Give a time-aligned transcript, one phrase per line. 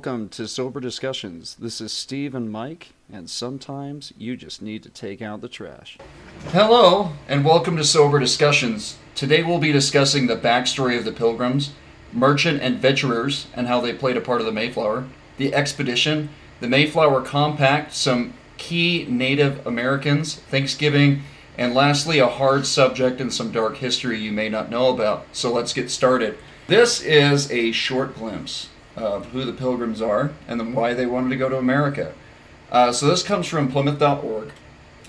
[0.00, 1.56] Welcome to Sober Discussions.
[1.56, 5.98] This is Steve and Mike, and sometimes you just need to take out the trash.
[6.52, 8.96] Hello, and welcome to Sober Discussions.
[9.14, 11.74] Today we'll be discussing the backstory of the Pilgrims,
[12.14, 15.06] merchant adventurers, and how they played a part of the Mayflower,
[15.36, 16.30] the expedition,
[16.60, 21.24] the Mayflower Compact, some key Native Americans, Thanksgiving,
[21.58, 25.26] and lastly, a hard subject and some dark history you may not know about.
[25.32, 26.38] So let's get started.
[26.68, 31.30] This is a short glimpse of who the Pilgrims are and then why they wanted
[31.30, 32.12] to go to America.
[32.70, 34.52] Uh, so this comes from Plymouth.org.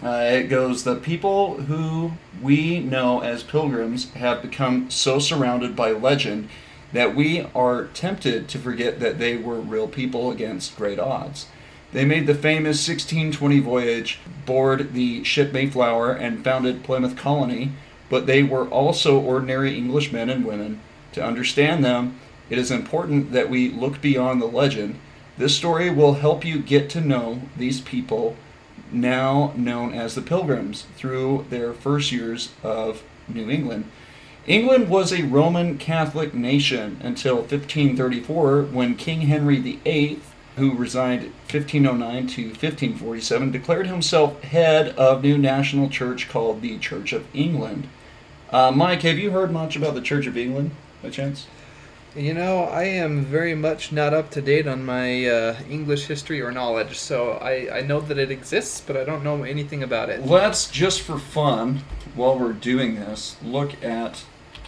[0.04, 5.92] Uh, it goes The people who we know as pilgrims have become so surrounded by
[5.92, 6.50] legend
[6.92, 11.48] that we are tempted to forget that they were real people against great odds.
[11.94, 17.72] They made the famous 1620 voyage, board the ship Mayflower, and founded Plymouth Colony,
[18.10, 20.82] but they were also ordinary English men and women.
[21.14, 22.18] To understand them,
[22.52, 25.00] it is important that we look beyond the legend.
[25.38, 28.36] This story will help you get to know these people,
[28.92, 33.86] now known as the Pilgrims, through their first years of New England.
[34.48, 40.20] England was a Roman Catholic nation until 1534 when King Henry VIII,
[40.58, 47.14] who resigned 1509 to 1547, declared himself head of new national church called the Church
[47.14, 47.88] of England.
[48.50, 51.48] Uh, Mike, have you heard much about the Church of England by chance?
[52.16, 56.42] You know, I am very much not up to date on my uh, English history
[56.42, 60.10] or knowledge, so I, I know that it exists, but I don't know anything about
[60.10, 60.26] it.
[60.26, 64.26] Let's just for fun, while we're doing this, look at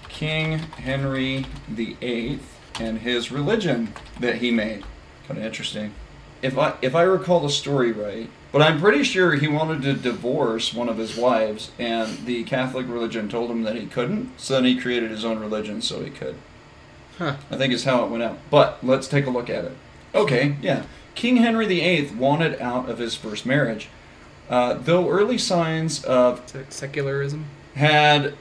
[0.08, 2.40] King Henry VIII
[2.80, 4.86] and his religion that he made.
[5.28, 5.94] Kind of interesting.
[6.42, 9.94] If I if I recall the story right, but I'm pretty sure he wanted to
[9.94, 14.40] divorce one of his wives, and the Catholic religion told him that he couldn't.
[14.40, 16.38] So then he created his own religion so he could.
[17.18, 17.36] Huh.
[17.52, 18.38] I think is how it went out.
[18.50, 19.74] But let's take a look at it.
[20.16, 20.84] Okay, yeah.
[21.16, 23.90] King Henry VIII wanted out of his first marriage.
[24.50, 27.46] Uh, though early signs of Secularism?
[27.76, 28.36] had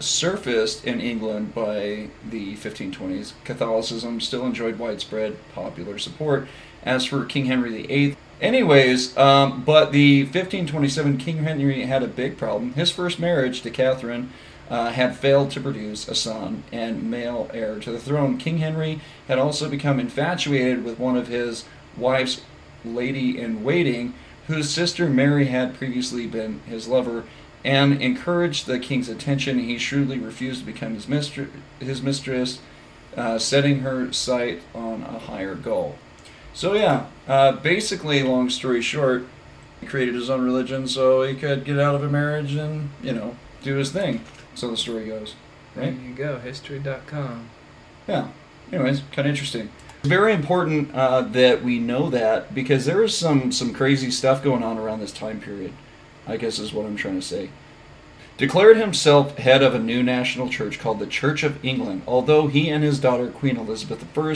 [0.00, 6.48] surfaced in England by the 1520s, Catholicism still enjoyed widespread popular support.
[6.82, 12.36] As for King Henry VIII, anyways, um, but the 1527 King Henry had a big
[12.36, 12.74] problem.
[12.74, 14.30] His first marriage to Catherine
[14.74, 18.36] uh, had failed to produce a son and male heir to the throne.
[18.36, 21.64] King Henry had also become infatuated with one of his
[21.96, 22.40] wife's
[22.84, 24.14] lady in waiting,
[24.48, 27.22] whose sister Mary had previously been his lover,
[27.64, 29.60] and encouraged the king's attention.
[29.60, 32.58] He shrewdly refused to become his, mistr- his mistress,
[33.16, 35.98] uh, setting her sight on a higher goal.
[36.52, 39.24] So, yeah, uh, basically, long story short,
[39.80, 43.12] he created his own religion so he could get out of a marriage and, you
[43.12, 44.20] know, do his thing.
[44.54, 45.34] So the story goes,
[45.74, 45.96] right?
[45.96, 47.48] There you go, history.com.
[48.06, 48.28] Yeah.
[48.72, 49.70] Anyways, kind of interesting.
[50.00, 54.42] It's Very important uh, that we know that because there is some some crazy stuff
[54.42, 55.72] going on around this time period.
[56.26, 57.50] I guess is what I'm trying to say.
[58.36, 62.68] Declared himself head of a new national church called the Church of England, although he
[62.68, 64.34] and his daughter Queen Elizabeth I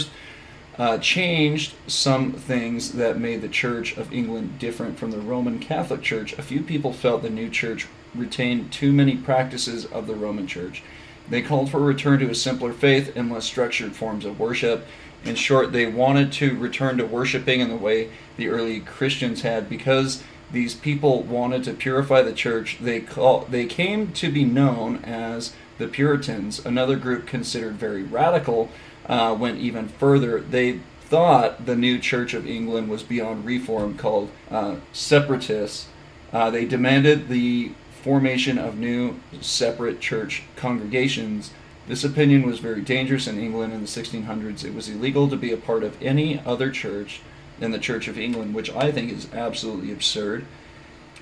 [0.78, 6.02] uh, changed some things that made the Church of England different from the Roman Catholic
[6.02, 6.32] Church.
[6.38, 10.82] A few people felt the new church retained too many practices of the Roman Church.
[11.28, 14.86] They called for a return to a simpler faith and less structured forms of worship.
[15.24, 19.68] In short, they wanted to return to worshiping in the way the early Christians had
[19.68, 20.22] because
[20.52, 22.78] these people wanted to purify the church.
[22.80, 26.64] They call they came to be known as the Puritans.
[26.64, 28.70] Another group considered very radical
[29.08, 30.40] uh, went even further.
[30.40, 35.88] They thought the new Church of England was beyond reform, called uh, separatists.
[36.32, 41.52] Uh, they demanded the formation of new separate church congregations.
[41.86, 44.64] This opinion was very dangerous in England in the 1600s.
[44.64, 47.22] It was illegal to be a part of any other church
[47.58, 50.44] than the Church of England, which I think is absolutely absurd.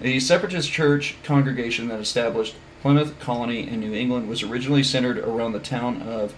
[0.03, 5.53] A separatist church congregation that established Plymouth Colony in New England was originally centered around
[5.53, 6.35] the town of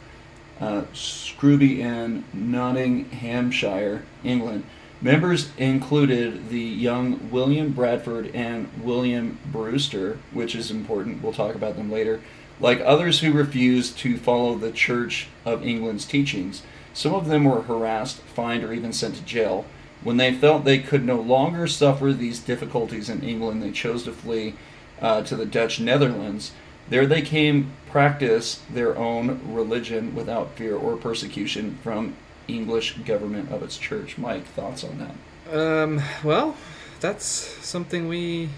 [0.61, 4.65] uh, Scrooby in Nottinghamshire, England.
[5.01, 11.23] Members included the young William Bradford and William Brewster, which is important.
[11.23, 12.21] We'll talk about them later.
[12.59, 16.63] Like others who refused to follow the Church of England's teachings,
[16.93, 19.67] some of them were harassed, fined, or even sent to jail.
[20.03, 24.13] When they felt they could no longer suffer these difficulties in England, they chose to
[24.13, 24.55] flee
[25.01, 26.51] uh, to the Dutch Netherlands.
[26.91, 33.63] There they came practice their own religion without fear or persecution from English government of
[33.63, 34.19] its church.
[34.19, 35.15] Mike, thoughts on that?
[35.55, 36.57] Um, well,
[37.01, 38.51] that's something we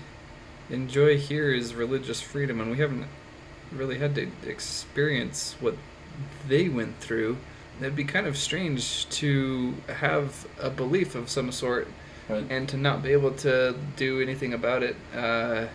[0.69, 3.06] enjoy here is religious freedom, and we haven't
[3.73, 5.76] really had to experience what
[6.49, 7.37] they went through.
[7.81, 11.88] it'd be kind of strange to have a belief of some sort
[12.29, 12.44] Right.
[12.49, 15.67] and to not be able to do anything about it uh,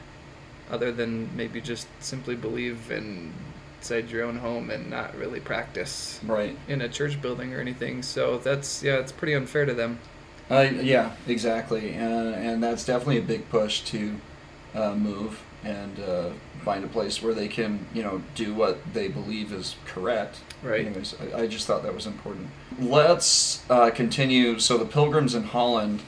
[0.71, 6.57] other than maybe just simply believe inside your own home and not really practice Right.
[6.67, 8.01] in a church building or anything.
[8.03, 9.99] So that's yeah, it's pretty unfair to them.
[10.49, 14.15] Uh, yeah, exactly, and and that's definitely a big push to
[14.75, 16.29] uh, move and uh,
[16.63, 20.37] find a place where they can, you know, do what they believe is correct.
[20.61, 20.85] Right.
[20.85, 22.49] Anyways, I, I just thought that was important.
[22.79, 24.59] Let's uh, continue.
[24.59, 26.01] So the Pilgrims in Holland.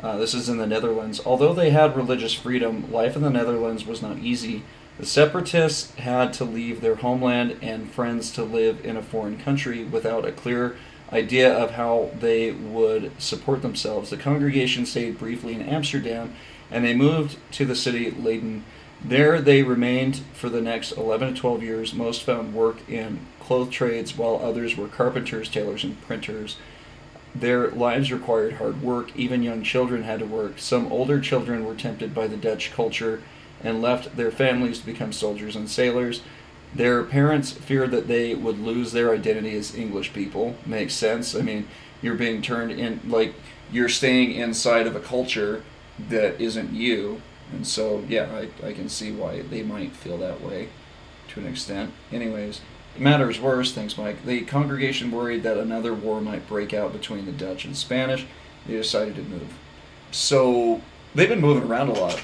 [0.00, 1.20] Uh, this is in the Netherlands.
[1.24, 4.62] Although they had religious freedom, life in the Netherlands was not easy.
[4.98, 9.84] The separatists had to leave their homeland and friends to live in a foreign country
[9.84, 10.76] without a clear
[11.12, 14.10] idea of how they would support themselves.
[14.10, 16.34] The congregation stayed briefly in Amsterdam
[16.70, 18.64] and they moved to the city Leiden.
[19.02, 21.94] There they remained for the next 11 to 12 years.
[21.94, 26.56] Most found work in cloth trades, while others were carpenters, tailors, and printers.
[27.34, 29.16] Their lives required hard work.
[29.16, 30.58] Even young children had to work.
[30.58, 33.22] Some older children were tempted by the Dutch culture
[33.62, 36.22] and left their families to become soldiers and sailors.
[36.74, 40.56] Their parents feared that they would lose their identity as English people.
[40.66, 41.34] Makes sense.
[41.34, 41.66] I mean,
[42.02, 43.34] you're being turned in, like,
[43.70, 45.62] you're staying inside of a culture
[46.08, 47.20] that isn't you.
[47.52, 50.68] And so, yeah, I, I can see why they might feel that way
[51.28, 51.92] to an extent.
[52.12, 52.60] Anyways,
[53.00, 54.24] matters worse, thanks, Mike.
[54.24, 58.26] The congregation worried that another war might break out between the Dutch and Spanish.
[58.66, 59.54] They decided to move.
[60.10, 60.82] So,
[61.14, 62.22] they've been moving around a lot.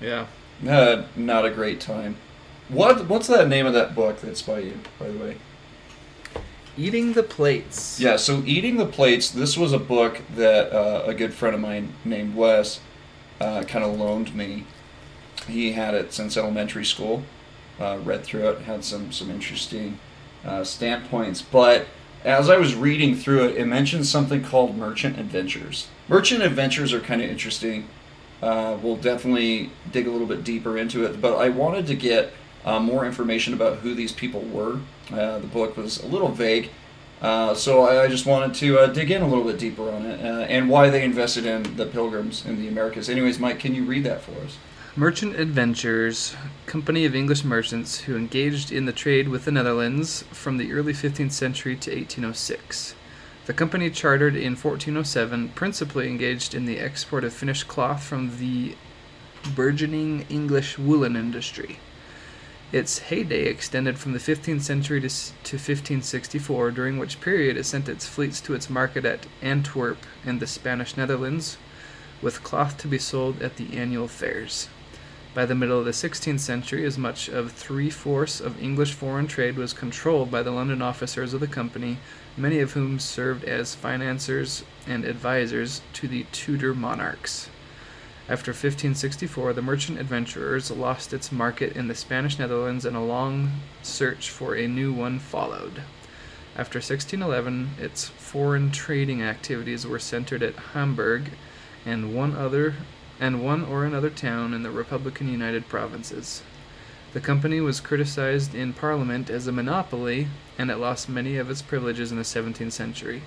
[0.00, 0.26] Yeah.
[0.66, 2.16] Uh, not a great time.
[2.68, 5.36] What What's that name of that book that's by you, by the way?
[6.76, 8.00] Eating the plates.
[8.00, 11.60] Yeah, so Eating the Plates, this was a book that uh, a good friend of
[11.60, 12.80] mine named Wes
[13.40, 14.64] uh, kind of loaned me.
[15.46, 17.24] He had it since elementary school,
[17.80, 19.98] uh, read through it, had some, some interesting
[20.44, 21.42] uh, standpoints.
[21.42, 21.86] But
[22.24, 25.88] as I was reading through it, it mentioned something called Merchant Adventures.
[26.08, 27.88] Merchant Adventures are kind of interesting.
[28.40, 32.32] Uh, we'll definitely dig a little bit deeper into it, but I wanted to get
[32.64, 34.80] uh, more information about who these people were.
[35.12, 36.70] Uh, the book was a little vague,
[37.20, 40.20] uh, so I, I just wanted to dig in a little bit deeper on it
[40.20, 43.08] and why they invested in the Pilgrims in the Americas.
[43.08, 44.58] Anyways, Mike, can you read that for us?
[44.94, 46.36] Merchant Adventures,
[46.66, 50.92] company of English merchants who engaged in the trade with the Netherlands from the early
[50.92, 52.94] 15th century to 1806.
[53.46, 58.76] The company chartered in 1407 principally engaged in the export of finished cloth from the
[59.54, 61.78] burgeoning English woolen industry.
[62.70, 67.88] Its heyday extended from the 15th century to, to 1564, during which period it sent
[67.88, 71.56] its fleets to its market at Antwerp in the Spanish Netherlands,
[72.20, 74.68] with cloth to be sold at the annual fairs.
[75.34, 79.26] By the middle of the 16th century, as much of three fourths of English foreign
[79.26, 81.96] trade was controlled by the London officers of the company,
[82.36, 87.48] many of whom served as financiers and advisors to the Tudor monarchs.
[88.28, 93.52] After 1564, the merchant adventurers lost its market in the Spanish Netherlands, and a long
[93.82, 95.82] search for a new one followed.
[96.56, 101.30] After 1611, its foreign trading activities were centered at Hamburg
[101.86, 102.74] and one other
[103.22, 106.42] and one or another town in the Republican United Provinces.
[107.12, 110.26] The company was criticized in Parliament as a monopoly,
[110.58, 113.22] and it lost many of its privileges in the 17th century.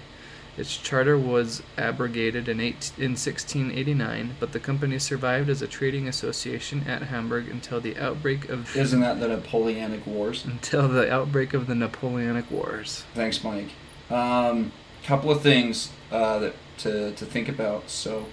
[0.57, 6.09] Its charter was abrogated in, eight, in 1689, but the company survived as a trading
[6.09, 10.43] association at Hamburg until the outbreak of Isn't that the Napoleonic Wars?
[10.43, 13.05] until the outbreak of the Napoleonic Wars.
[13.13, 13.69] Thanks, Mike.
[14.09, 14.73] Um,
[15.05, 17.89] couple of things uh, that to, to think about.
[17.89, 18.25] So,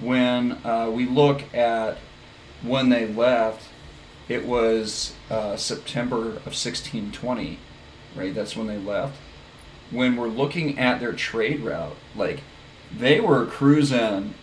[0.00, 1.98] when uh, we look at
[2.62, 3.68] when they left,
[4.28, 7.58] it was uh, September of 1620,
[8.14, 8.34] right?
[8.34, 9.18] That's when they left.
[9.90, 12.40] When we're looking at their trade route, like
[12.96, 14.34] they were cruising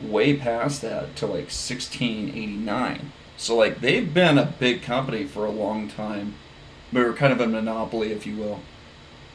[0.00, 3.12] way past that to like 1689.
[3.36, 6.34] So like they've been a big company for a long time.
[6.92, 8.60] They were kind of a monopoly, if you will.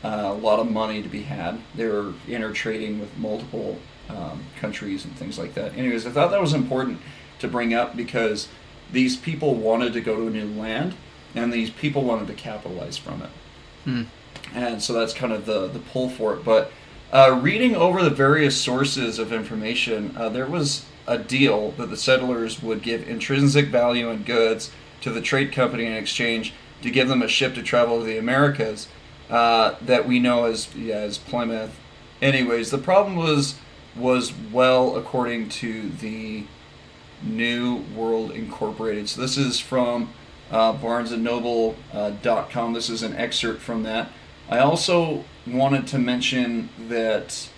[0.03, 1.59] Uh, a lot of money to be had.
[1.73, 5.75] They were intertrading with multiple um, countries and things like that.
[5.77, 6.99] Anyways, I thought that was important
[7.39, 8.47] to bring up because
[8.91, 10.93] these people wanted to go to a new land,
[11.33, 13.29] and these people wanted to capitalize from it
[13.83, 14.03] Hmm.
[14.55, 16.43] and so that's kind of the the pull for it.
[16.43, 16.71] But
[17.11, 21.97] uh, reading over the various sources of information, uh, there was a deal that the
[21.97, 24.71] settlers would give intrinsic value in goods
[25.01, 28.17] to the trade company in exchange to give them a ship to travel to the
[28.17, 28.87] Americas
[29.29, 31.77] uh, that we know as yeah, as Plymouth.
[32.21, 33.55] Anyways, the problem was
[33.95, 36.45] was well according to the
[37.23, 39.09] New World Incorporated.
[39.09, 40.13] So this is from
[40.51, 42.73] uh, BarnesandNoble.com.
[42.73, 44.09] This is an excerpt from that.
[44.49, 47.49] I also wanted to mention that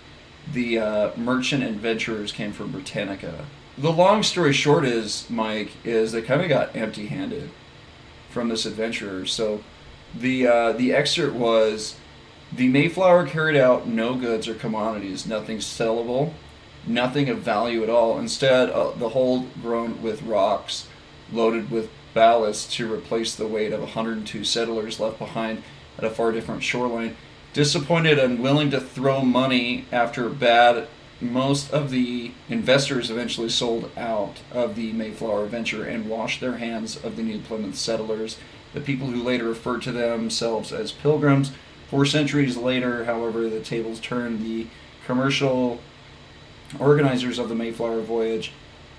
[0.52, 3.44] the uh, merchant adventurers came from Britannica.
[3.76, 7.50] The long story short is, Mike, is they kind of got empty-handed
[8.30, 9.26] from this adventurer.
[9.26, 9.62] So
[10.14, 11.96] the uh, the excerpt was
[12.52, 16.32] the Mayflower carried out no goods or commodities, nothing sellable,
[16.86, 18.18] nothing of value at all.
[18.18, 20.86] Instead, uh, the hold grown with rocks,
[21.32, 25.62] loaded with ballast to replace the weight of 102 settlers left behind
[25.98, 27.16] at a far different shoreline.
[27.52, 30.88] Disappointed and willing to throw money after bad,
[31.20, 36.96] most of the investors eventually sold out of the Mayflower venture and washed their hands
[36.96, 38.38] of the New Plymouth settlers,
[38.74, 41.52] the people who later referred to themselves as pilgrims.
[41.90, 44.44] Four centuries later, however, the tables turned.
[44.44, 44.66] The
[45.06, 45.80] commercial
[46.78, 48.52] organizers of the Mayflower voyage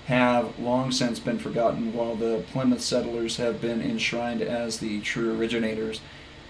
[0.06, 5.38] have long since been forgotten, while the Plymouth settlers have been enshrined as the true
[5.38, 6.00] originators.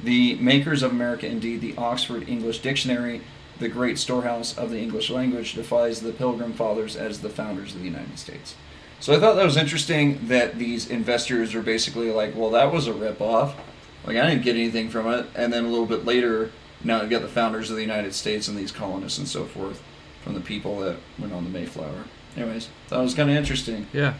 [0.03, 3.21] The makers of America, indeed, the Oxford English Dictionary,
[3.59, 7.81] the great storehouse of the English language, defies the Pilgrim Fathers as the founders of
[7.81, 8.55] the United States.
[8.99, 12.87] So I thought that was interesting that these investors are basically like, well, that was
[12.87, 13.55] a ripoff.
[14.07, 15.27] Like, I didn't get anything from it.
[15.35, 16.51] And then a little bit later,
[16.83, 19.83] now you got the founders of the United States and these colonists and so forth
[20.23, 22.05] from the people that went on the Mayflower.
[22.37, 23.87] Anyways, that was kind of interesting.
[23.93, 24.15] Yeah.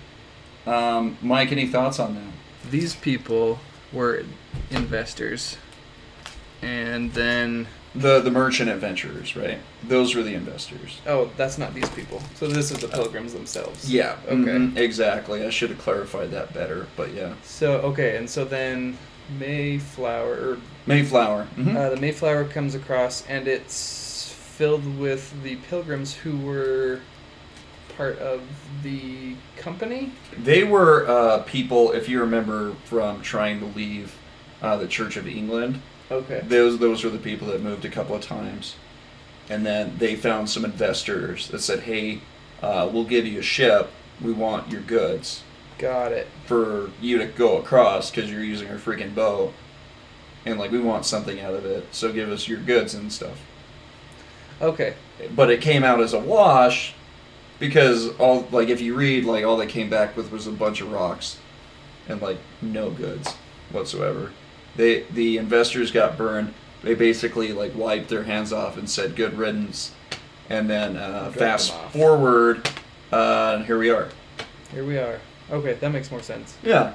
[0.67, 2.71] Um, Mike, any thoughts on that?
[2.71, 3.59] These people
[3.93, 4.25] were
[4.71, 5.57] investors.
[6.63, 7.67] And then.
[7.93, 9.59] The the merchant adventurers, right?
[9.83, 11.01] Those were the investors.
[11.09, 12.23] Oh, that's not these people.
[12.37, 13.93] So this is the pilgrims themselves.
[13.93, 14.17] Yeah.
[14.27, 14.35] Okay.
[14.35, 15.45] mhm, exactly.
[15.45, 17.35] I should have clarified that better, but yeah.
[17.43, 18.97] So, okay, and so then
[19.39, 21.47] Mayflower, or Mayflower.
[21.57, 21.77] mhm.
[21.77, 27.01] Uh, the Mayflower comes across, and it's filled with the pilgrims who were
[27.97, 28.43] part of
[28.83, 30.13] the company.
[30.37, 34.15] They were uh, people, if you remember, from trying to leave
[34.63, 35.81] uh, the Church of England.
[36.11, 36.43] Okay.
[36.47, 38.75] Those those were the people that moved a couple of times,
[39.49, 42.21] and then they found some investors that said, "Hey,
[42.63, 43.91] uh, we'll give you a ship.
[44.21, 45.43] We want your goods
[45.81, 46.29] Got it.
[46.45, 49.55] for you to go across because you're using our freaking boat,
[50.45, 51.87] and like we want something out of it.
[51.95, 53.41] So give us your goods and stuff."
[54.61, 54.95] Okay.
[55.35, 56.95] But it came out as a wash
[57.59, 60.81] because all like if you read like all they came back with was a bunch
[60.81, 61.39] of rocks
[62.09, 63.35] and like no goods
[63.71, 64.33] whatsoever.
[64.77, 66.55] They the investors got burned.
[66.83, 69.93] They basically like wiped their hands off and said good riddance.
[70.49, 72.69] And then uh, fast forward,
[73.13, 74.09] uh, and here we are.
[74.73, 75.21] Here we are.
[75.51, 76.57] Okay, that makes more sense.
[76.63, 76.95] Yeah,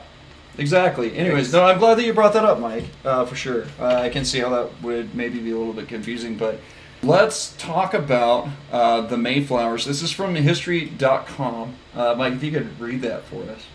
[0.58, 1.16] exactly.
[1.16, 2.86] Anyways, no, I'm glad that you brought that up, Mike.
[3.04, 5.88] Uh, for sure, uh, I can see how that would maybe be a little bit
[5.88, 6.60] confusing, but
[7.04, 9.86] let's talk about uh, the Mayflowers.
[9.86, 11.76] This is from History.com.
[11.94, 13.66] Uh, Mike, if you could read that for us.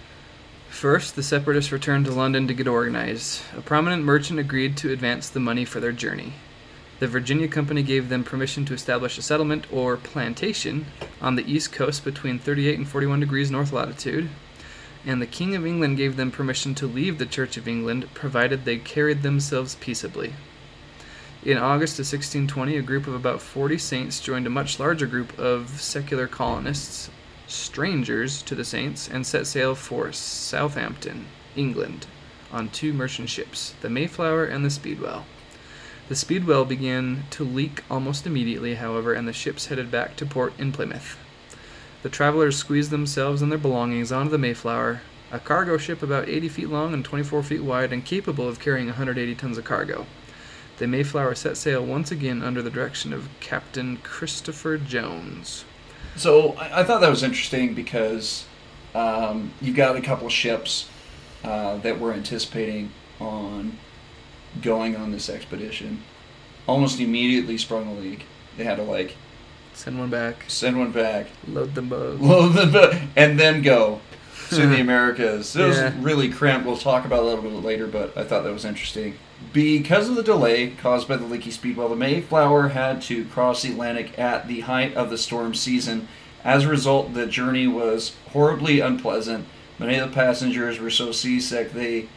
[0.70, 3.42] First, the separatists returned to London to get organized.
[3.56, 6.34] A prominent merchant agreed to advance the money for their journey.
[7.00, 10.86] The Virginia Company gave them permission to establish a settlement or plantation
[11.20, 14.28] on the east coast between 38 and 41 degrees north latitude,
[15.06, 18.64] and the King of England gave them permission to leave the Church of England provided
[18.64, 20.34] they carried themselves peaceably.
[21.42, 25.38] In August of 1620, a group of about 40 saints joined a much larger group
[25.38, 27.08] of secular colonists,
[27.46, 31.26] strangers to the saints, and set sail for Southampton,
[31.56, 32.06] England,
[32.52, 35.24] on two merchant ships, the Mayflower and the Speedwell.
[36.08, 40.52] The Speedwell began to leak almost immediately, however, and the ships headed back to port
[40.58, 41.16] in Plymouth.
[42.02, 46.48] The travelers squeezed themselves and their belongings onto the Mayflower, a cargo ship about 80
[46.48, 50.06] feet long and 24 feet wide and capable of carrying 180 tons of cargo.
[50.78, 55.66] The Mayflower set sail once again under the direction of Captain Christopher Jones.
[56.16, 58.46] So I, I thought that was interesting because
[58.94, 60.88] um, you got a couple ships
[61.44, 63.76] uh, that were anticipating on
[64.62, 66.02] going on this expedition.
[66.66, 68.24] Almost immediately sprung a leak.
[68.56, 69.16] They had to like
[69.74, 72.20] Send one back, send one back, load the boat.
[72.20, 74.00] load the boat, and then go
[74.50, 75.56] to the Americas.
[75.56, 76.66] It was really cramped.
[76.66, 79.16] We'll talk about it a little bit later, but I thought that was interesting.
[79.52, 83.70] Because of the delay caused by the leaky speedwell, the Mayflower had to cross the
[83.70, 86.08] Atlantic at the height of the storm season.
[86.44, 89.46] As a result, the journey was horribly unpleasant.
[89.78, 92.08] Many of the passengers were so seasick they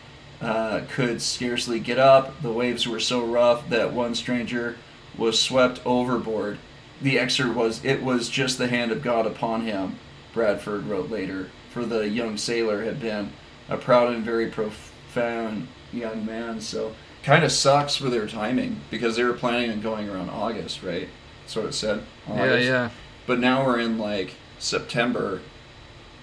[0.41, 2.41] uh, could scarcely get up.
[2.41, 4.77] The waves were so rough that one stranger
[5.17, 6.57] was swept overboard.
[7.01, 9.97] The excerpt was, It was just the hand of God upon him,
[10.33, 13.33] Bradford wrote later, for the young sailor had been
[13.69, 16.62] a proud and very profound young man.
[16.62, 20.83] So, kind of sucks for their timing because they were planning on going around August,
[20.83, 21.07] right?
[21.41, 22.03] That's what it said.
[22.27, 22.89] Yeah, yeah.
[23.25, 25.41] But now we're in like September,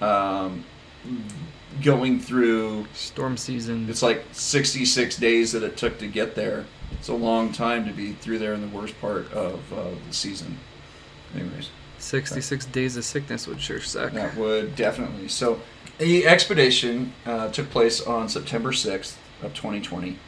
[0.01, 0.65] um,
[1.83, 3.89] going through Storm season.
[3.89, 6.67] it's like 66 days that it took to get there.
[7.01, 10.13] It's a long time to be through there in the worst part of uh, the
[10.13, 10.59] season.
[11.35, 11.71] Anyways.
[11.97, 14.13] 66 days of sickness would sure suck.
[14.13, 15.29] That would definitely.
[15.29, 15.63] So,
[15.97, 20.19] the expedition uh, took place on September 6th of 2020,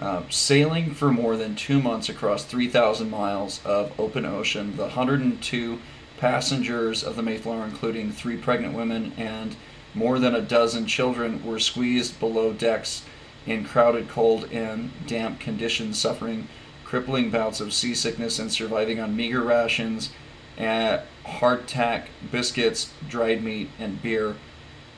[0.00, 4.76] uh, sailing for more than two months across 3,000 miles of open ocean.
[4.76, 5.80] The 102
[6.18, 9.56] passengers of the Mayflower, including three pregnant women and
[9.94, 13.02] more than a dozen children, were squeezed below decks
[13.46, 16.48] in crowded, cold, and damp conditions, suffering
[16.84, 20.10] crippling bouts of seasickness and surviving on meager rations
[20.58, 24.36] uh, hardtack biscuits, dried meat, and beer.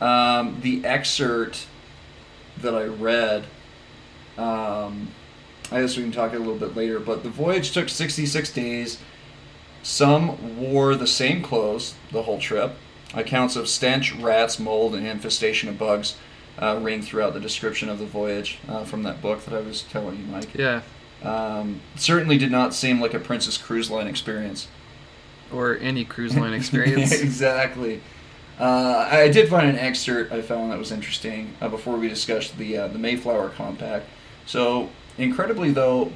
[0.00, 1.67] Um, the excerpt
[2.59, 3.45] that I read,
[4.37, 5.09] um,
[5.71, 8.99] I guess we can talk a little bit later, but the voyage took 66 days.
[9.83, 12.73] Some wore the same clothes the whole trip.
[13.15, 16.17] Accounts of stench, rats, mold, and infestation of bugs
[16.61, 19.83] uh, ring throughout the description of the voyage uh, from that book that I was
[19.83, 20.55] telling you, Mike.
[20.55, 20.83] Yeah.
[21.23, 24.69] Um, certainly did not seem like a Princess Cruise Line experience.
[25.53, 27.13] Or any cruise line experience.
[27.21, 28.01] exactly.
[28.59, 32.57] Uh, I did find an excerpt I found that was interesting uh, before we discussed
[32.57, 34.07] the uh, the Mayflower Compact.
[34.47, 36.11] So incredibly though,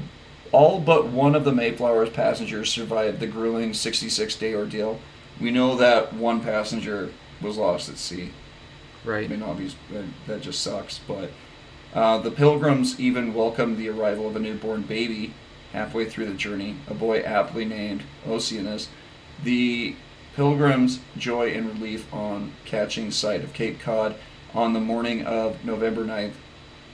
[0.50, 5.00] all but one of the Mayflower's passengers survived the grueling 66-day ordeal.
[5.40, 8.30] We know that one passenger was lost at sea.
[9.04, 9.24] Right.
[9.24, 9.78] I mean, obviously
[10.26, 10.98] that, just sucks.
[10.98, 11.30] But
[11.94, 15.34] uh, the Pilgrims even welcomed the arrival of a newborn baby
[15.72, 18.88] halfway through the journey, a boy aptly named Oceanus.
[19.42, 19.94] The
[20.34, 24.16] Pilgrims' joy and relief on catching sight of Cape Cod
[24.54, 26.34] on the morning of November 9th,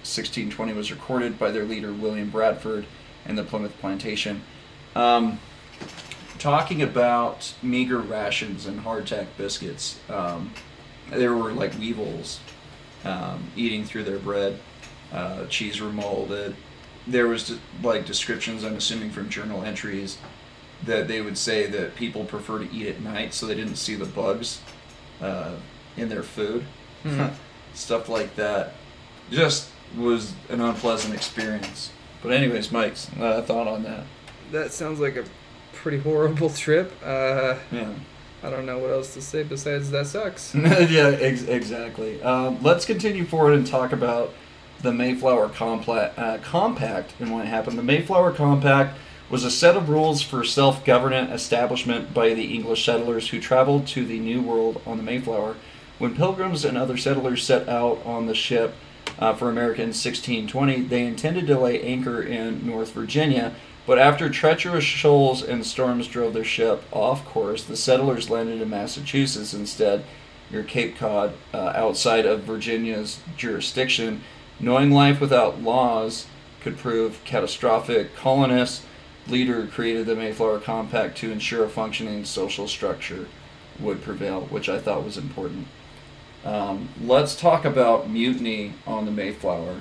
[0.06, 2.86] 1620 was recorded by their leader William Bradford
[3.25, 4.42] and the Plymouth Plantation.
[4.94, 5.40] Um,
[6.38, 10.52] talking about meager rations and hardtack biscuits, um,
[11.10, 12.40] there were like weevils
[13.04, 14.58] um, eating through their bread.
[15.12, 16.56] Uh, cheese were molded.
[17.06, 20.19] There was like descriptions, I'm assuming from journal entries,
[20.84, 23.95] that they would say that people prefer to eat at night so they didn't see
[23.95, 24.60] the bugs
[25.23, 25.54] uh,
[25.97, 26.64] in their food.
[27.04, 27.32] Mhm.
[27.75, 28.75] Stuff like that.
[29.30, 31.90] Just was an unpleasant experience.
[32.23, 34.04] But anyways, Mike's uh, thought on that.
[34.50, 35.25] That sounds like a
[35.73, 36.92] pretty horrible trip.
[37.04, 37.90] Uh, Yeah.
[38.42, 40.54] I don't know what else to say besides that sucks.
[40.54, 42.22] yeah, ex- exactly.
[42.22, 44.32] Um, let's continue forward and talk about
[44.82, 47.78] the Mayflower Compla- uh, Compact and what happened.
[47.78, 48.99] The Mayflower Compact
[49.30, 53.86] was a set of rules for self government establishment by the English settlers who traveled
[53.88, 55.56] to the New World on the Mayflower.
[55.99, 58.75] When pilgrims and other settlers set out on the ship
[59.18, 63.54] uh, for America in 1620, they intended to lay anchor in North Virginia,
[63.86, 68.68] but after treacherous shoals and storms drove their ship off course, the settlers landed in
[68.68, 70.04] Massachusetts instead,
[70.50, 74.22] near Cape Cod, uh, outside of Virginia's jurisdiction.
[74.58, 76.26] Knowing life without laws
[76.60, 78.84] could prove catastrophic, colonists
[79.28, 83.26] leader created the Mayflower Compact to ensure a functioning social structure
[83.78, 85.66] would prevail, which I thought was important.
[86.44, 89.80] Um, let's talk about mutiny on the Mayflower.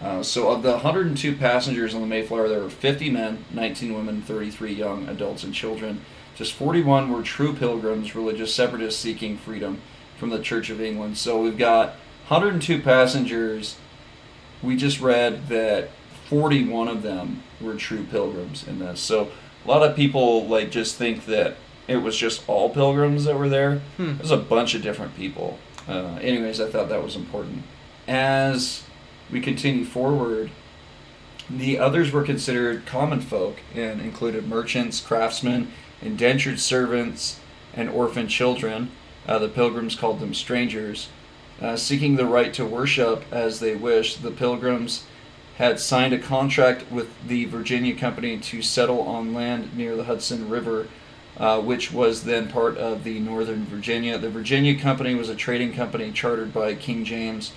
[0.00, 4.22] Uh, so, of the 102 passengers on the Mayflower, there were 50 men, 19 women,
[4.22, 6.02] 33 young adults and children.
[6.34, 9.80] Just 41 were true pilgrims, religious separatists seeking freedom
[10.18, 11.16] from the Church of England.
[11.16, 11.90] So, we've got
[12.28, 13.76] 102 passengers.
[14.62, 15.90] We just read that
[16.28, 19.00] 41 of them were true pilgrims in this.
[19.00, 19.30] So,
[19.64, 21.56] a lot of people like just think that
[21.88, 23.80] it was just all pilgrims that were there.
[23.96, 24.16] Hmm.
[24.16, 25.58] There's a bunch of different people.
[25.88, 27.62] Uh, anyways, I thought that was important.
[28.08, 28.82] As
[29.30, 30.50] we continue forward,
[31.48, 37.40] the others were considered common folk and included merchants, craftsmen, indentured servants,
[37.74, 38.90] and orphan children.
[39.26, 41.08] Uh, the pilgrims called them strangers.
[41.60, 45.04] Uh, seeking the right to worship as they wished, the pilgrims
[45.56, 50.50] had signed a contract with the Virginia Company to settle on land near the Hudson
[50.50, 50.86] River,
[51.38, 54.18] uh, which was then part of the Northern Virginia.
[54.18, 57.52] The Virginia Company was a trading company chartered by King James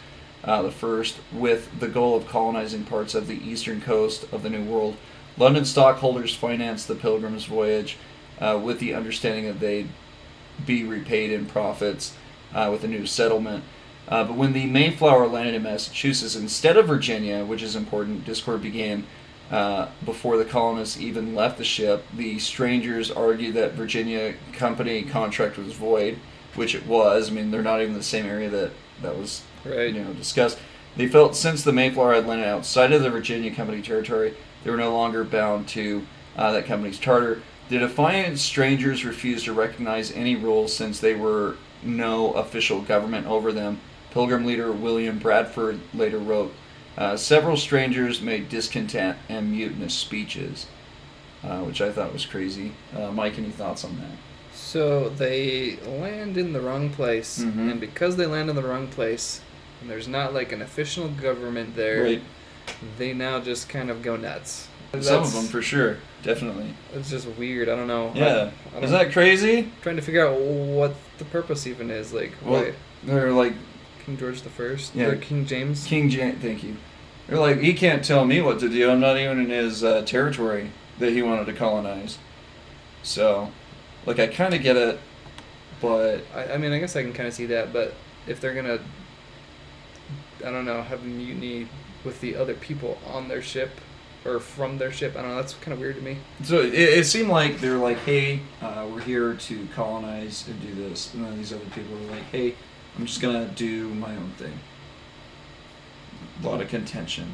[0.49, 4.49] uh, the first, with the goal of colonizing parts of the eastern coast of the
[4.49, 4.97] New World.
[5.37, 7.97] London stockholders financed the Pilgrim's voyage
[8.39, 9.89] uh, with the understanding that they'd
[10.65, 12.15] be repaid in profits
[12.51, 13.63] uh, with a new settlement.
[14.07, 18.63] Uh, but when the Mayflower landed in Massachusetts instead of Virginia, which is important, discord
[18.63, 19.05] began
[19.51, 22.03] uh, before the colonists even left the ship.
[22.15, 26.17] The strangers argued that Virginia Company contract was void,
[26.55, 27.29] which it was.
[27.29, 28.71] I mean, they're not even the same area that
[29.03, 29.93] that was Right.
[29.93, 30.57] you know discussed.
[30.95, 34.77] They felt since the Mayflower had landed outside of the Virginia Company territory, they were
[34.77, 37.41] no longer bound to uh, that company's charter.
[37.69, 43.51] The defiant strangers refused to recognize any rules since they were no official government over
[43.51, 43.79] them.
[44.11, 46.53] Pilgrim leader William Bradford later wrote
[46.97, 50.65] Uh, several strangers made discontent and mutinous speeches,
[51.45, 52.73] uh, which I thought was crazy.
[52.93, 54.17] Uh, Mike, any thoughts on that?
[54.53, 57.71] So they land in the wrong place, Mhm.
[57.71, 59.39] and because they land in the wrong place,
[59.81, 62.21] and there's not like an official government there, Right.
[62.97, 64.67] they now just kind of go nuts.
[65.01, 66.73] Some of them, for sure, definitely.
[66.95, 67.69] It's just weird.
[67.69, 68.11] I don't know.
[68.15, 68.25] Yeah.
[68.25, 69.71] I, I don't, Is that crazy?
[69.83, 72.11] trying to figure out what the purpose even is?
[72.11, 73.53] Like, Well, why They're like
[74.05, 74.95] King George the First?
[74.95, 75.05] Yeah.
[75.07, 75.85] Or King James?
[75.85, 76.41] King James.
[76.41, 76.75] Thank you.
[77.27, 78.89] They're like he can't tell me what to do.
[78.89, 82.17] I'm not even in his uh, territory that he wanted to colonize.
[83.03, 83.51] So,
[84.07, 84.99] like, I kind of get it,
[85.79, 87.93] but I, I mean, I guess I can kind of see that, but
[88.27, 88.79] if they're gonna,
[90.45, 91.67] I don't know, have a mutiny
[92.03, 93.71] with the other people on their ship
[94.25, 95.35] or from their ship, I don't know.
[95.37, 96.17] That's kind of weird to me.
[96.43, 100.73] so it, it seemed like they're like, hey, uh, we're here to colonize and do
[100.73, 102.55] this, and then these other people were like, hey,
[102.97, 104.59] I'm just gonna do my own thing.
[106.43, 107.33] A lot of contention.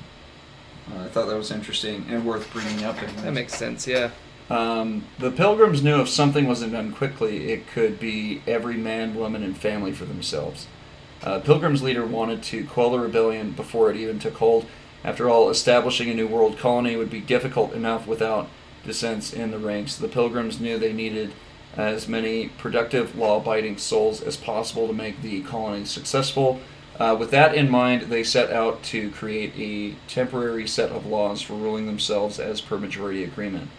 [0.91, 3.01] Uh, I thought that was interesting and worth bringing up.
[3.01, 3.23] Anyways.
[3.23, 3.87] That makes sense.
[3.87, 4.11] Yeah.
[4.49, 9.41] Um, the pilgrims knew if something wasn't done quickly, it could be every man, woman,
[9.41, 10.67] and family for themselves.
[11.25, 14.67] Uh, Pilgrim's leader wanted to quell the rebellion before it even took hold.
[15.03, 18.47] After all, establishing a new world colony would be difficult enough without
[18.85, 19.95] dissents in the ranks.
[19.95, 21.33] The Pilgrims knew they needed
[21.75, 26.59] as many productive, law abiding souls as possible to make the colony successful.
[26.99, 31.41] Uh, with that in mind, they set out to create a temporary set of laws
[31.41, 33.69] for ruling themselves as per majority agreement.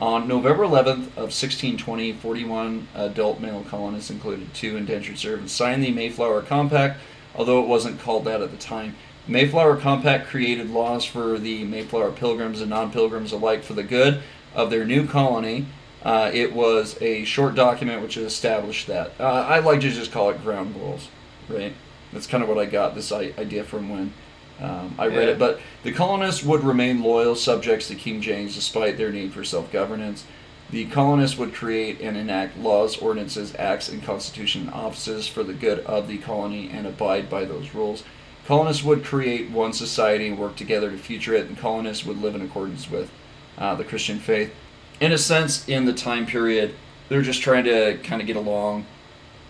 [0.00, 5.90] On November 11th of 1620, 41 adult male colonists, included two indentured servants, signed the
[5.90, 7.00] Mayflower Compact,
[7.34, 8.94] although it wasn't called that at the time.
[9.26, 13.82] The Mayflower Compact created laws for the Mayflower pilgrims and non pilgrims alike for the
[13.82, 14.22] good
[14.54, 15.66] of their new colony.
[16.04, 19.14] Uh, it was a short document which established that.
[19.18, 21.08] Uh, I like to just call it ground rules,
[21.48, 21.74] right?
[22.12, 24.12] That's kind of what I got this idea from when
[24.60, 25.34] um, I read Yeah.
[25.34, 25.38] it.
[25.38, 29.70] But the colonists would remain loyal subjects to King James despite their need for self
[29.72, 30.24] governance.
[30.70, 35.78] The colonists would create and enact laws, ordinances, acts, and constitution offices for the good
[35.80, 38.04] of the colony and abide by those rules.
[38.46, 42.34] Colonists would create one society and work together to future it, and colonists would live
[42.34, 43.10] in accordance with
[43.56, 44.54] uh, the Christian faith.
[45.00, 46.74] In a sense, in the time period,
[47.08, 48.84] they're just trying to kind of get along,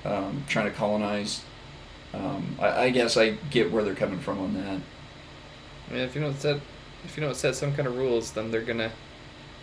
[0.05, 1.43] um, trying to colonize.
[2.15, 4.81] Um, I, I guess I get where they're coming from on that.
[5.89, 6.61] I mean, if you don't set,
[7.05, 8.91] if you don't set some kind of rules, then they're gonna,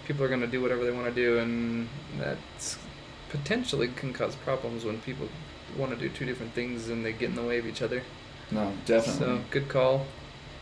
[0.08, 2.78] people are gonna do whatever they want to do, and that's
[3.30, 5.28] potentially can cause problems when people
[5.78, 8.02] want to do two different things and they get in the way of each other.
[8.52, 9.26] No, definitely.
[9.26, 10.06] So good call.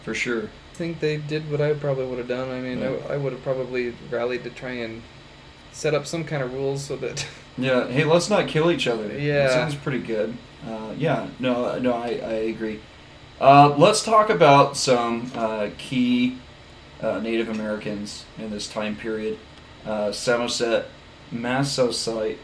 [0.03, 0.43] For sure.
[0.43, 2.49] I think they did what I probably would have done.
[2.49, 2.95] I mean, Yeah.
[3.09, 5.01] I, I would have probably rallied to try and
[5.71, 7.25] set up some kind of rules so that
[7.57, 7.87] Yeah.
[7.87, 9.07] Hey, let's not kill each other.
[9.07, 9.49] That Yeah.
[9.49, 10.35] sounds pretty good.
[10.67, 11.27] Uh, yeah.
[11.39, 11.77] No.
[11.77, 11.93] No.
[11.93, 12.79] I, I agree.
[13.39, 16.37] Uh, let's talk about some uh, key
[17.01, 19.37] uh, Native Americans in this time period:
[19.85, 20.85] uh, Samoset,
[21.31, 22.37] Massasoit,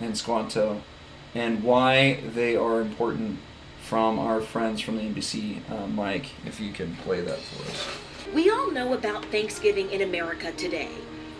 [0.00, 0.82] and Squanto,
[1.34, 3.38] and why they are important.
[3.82, 7.86] From our friends from the NBC, uh, Mike, if you can play that for us.
[8.32, 10.88] We all know about Thanksgiving in America today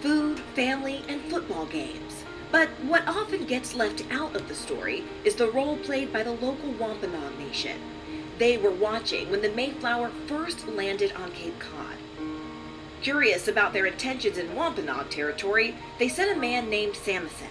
[0.02, 2.24] food, family, and football games.
[2.50, 6.32] But what often gets left out of the story is the role played by the
[6.32, 7.78] local Wampanoag Nation.
[8.38, 11.96] They were watching when the Mayflower first landed on Cape Cod.
[13.02, 17.50] Curious about their intentions in Wampanoag territory, they sent a man named Samoset.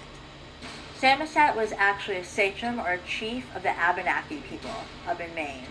[0.98, 4.72] Samoset was actually a sachem or a chief of the Abenaki people
[5.08, 5.66] up in Maine.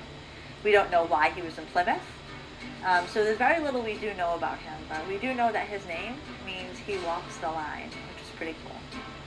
[0.62, 2.02] We don't know why he was in Plymouth.
[2.84, 5.68] Um, so there's very little we do know about him, but we do know that
[5.68, 8.76] his name means he walks the line, which is pretty cool.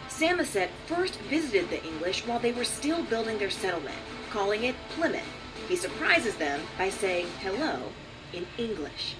[0.07, 3.97] Samoset first visited the English while they were still building their settlement,
[4.29, 5.23] calling it Plymouth.
[5.67, 7.79] He surprises them by saying hello
[8.33, 9.15] in English.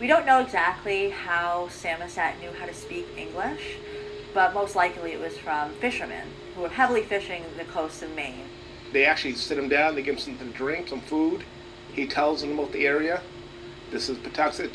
[0.00, 3.76] We don't know exactly how Samoset knew how to speak English,
[4.32, 8.46] but most likely it was from fishermen who were heavily fishing the coast of Maine.
[8.92, 11.44] They actually sit him down, they give him something to drink, some food.
[11.92, 13.20] He tells them about the area.
[13.90, 14.72] This is Patuxet.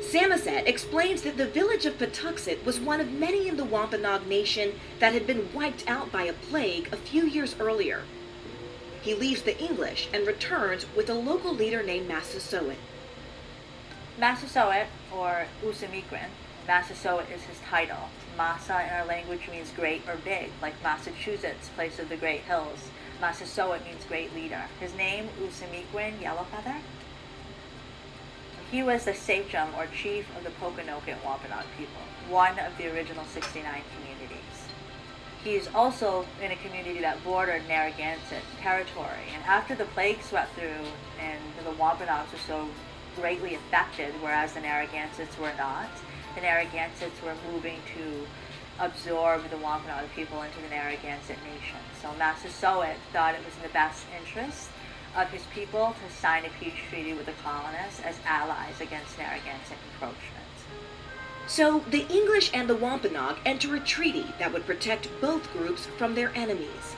[0.00, 4.72] Samoset explains that the village of Patuxet was one of many in the Wampanoag Nation
[5.00, 8.04] that had been wiped out by a plague a few years earlier.
[9.02, 12.76] He leaves the English and returns with a local leader named Massasoit.
[14.18, 16.28] Massasoit, or Ousamequin,
[16.66, 18.10] Massasoit is his title.
[18.36, 22.90] Massa in our language means great or big, like Massachusetts, place of the great hills.
[23.20, 24.64] Massasoit means great leader.
[24.78, 26.80] His name, Ousamequin, Yellowfeather.
[28.70, 33.24] He was the sachem or chief of the Pokanoket Wampanoag people, one of the original
[33.24, 33.64] 69
[33.96, 34.57] communities.
[35.44, 39.30] He's also in a community that bordered Narragansett territory.
[39.34, 40.84] And after the plague swept through
[41.20, 42.68] and the Wampanoags were so
[43.16, 45.88] greatly affected, whereas the Narragansetts were not,
[46.34, 48.26] the Narragansetts were moving to
[48.80, 51.78] absorb the Wampanoag people into the Narragansett nation.
[52.02, 54.68] So Massasoit thought it was in the best interest
[55.16, 59.78] of his people to sign a peace treaty with the colonists as allies against Narragansett
[59.92, 60.37] encroachment.
[61.48, 66.14] So the English and the Wampanoag enter a treaty that would protect both groups from
[66.14, 66.94] their enemies.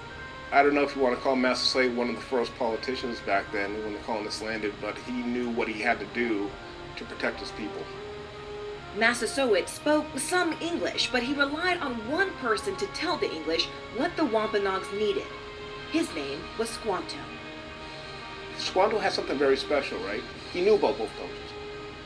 [0.50, 3.44] I don't know if you want to call Massasoit one of the first politicians back
[3.52, 6.50] then when the colonists landed, but he knew what he had to do
[6.96, 7.82] to protect his people.
[8.98, 14.16] Massasoit spoke some English, but he relied on one person to tell the English what
[14.16, 15.26] the Wampanoags needed.
[15.92, 17.18] His name was Squanto.
[18.58, 20.22] Squanto had something very special, right?
[20.52, 21.36] He knew about both cultures.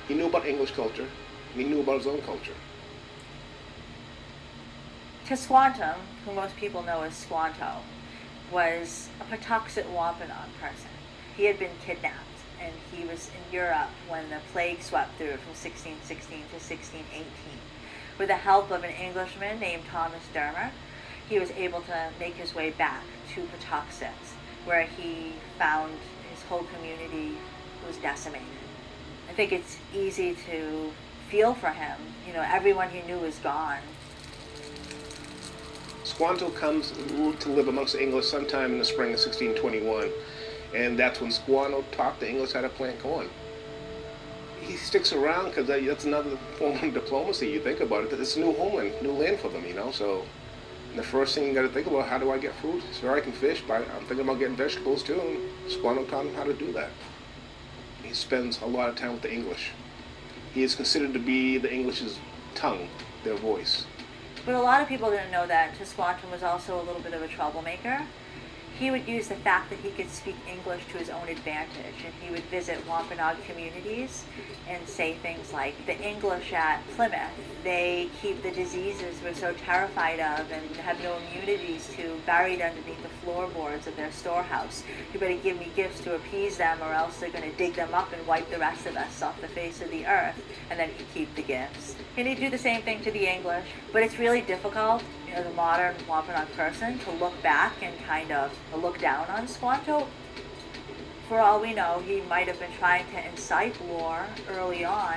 [0.07, 1.09] He knew about English culture,
[1.55, 2.55] he knew about his own culture.
[5.27, 7.79] Tisquantum, who most people know as Squanto,
[8.53, 10.91] was a Patuxet Wampanoag person.
[11.37, 12.19] He had been kidnapped,
[12.61, 17.25] and he was in Europe when the plague swept through from 1616 to 1618.
[18.19, 20.71] With the help of an Englishman named Thomas Dermer,
[21.29, 23.03] he was able to make his way back
[23.35, 24.13] to Patuxet,
[24.67, 25.95] where he found
[26.31, 27.37] his whole community
[27.87, 28.47] was decimated.
[29.29, 30.93] I think it's easy to
[31.29, 31.99] feel for him.
[32.27, 33.79] You know, everyone he knew is gone.
[36.05, 40.11] Squanto comes to live amongst the English sometime in the spring of 1621,
[40.75, 43.29] and that's when Squanto taught the English how to plant corn.
[44.61, 47.49] He sticks around because that's another form of diplomacy.
[47.49, 49.91] You think about it, it's a new homeland, new land for them, you know.
[49.91, 50.25] So
[50.95, 52.83] the first thing you got to think about, how do I get food?
[53.01, 55.21] Sure, I can fish, but I'm thinking about getting vegetables too.
[55.21, 55.39] And
[55.71, 56.91] Squanto taught him how to do that.
[58.03, 59.71] He spends a lot of time with the English.
[60.55, 62.21] He is considered to be the English's
[62.55, 62.89] tongue,
[63.25, 63.87] their voice.
[64.47, 67.23] But a lot of people didn't know that Tisquantum was also a little bit of
[67.23, 68.07] a troublemaker.
[68.79, 72.13] He would use the fact that he could speak English to his own advantage, and
[72.21, 74.25] he would visit Wampanoag communities
[74.69, 77.31] and say things like, the English at Plymouth,
[77.63, 83.01] they keep the diseases we're so terrified of and have no immunities to buried underneath
[83.03, 84.83] the floorboards of their storehouse.
[85.13, 87.95] You better give me gifts to appease them or else they're going to dig them
[87.95, 90.91] up and wipe the rest of us off the face of the earth, and then
[90.91, 91.95] he'd keep the gifts.
[92.17, 95.03] And he'd do the same thing to the English, but it's really difficult
[95.35, 100.07] as a modern Wampanoag person to look back and kind of look down on Squanto.
[101.29, 105.17] For all we know, he might have been trying to incite war early on.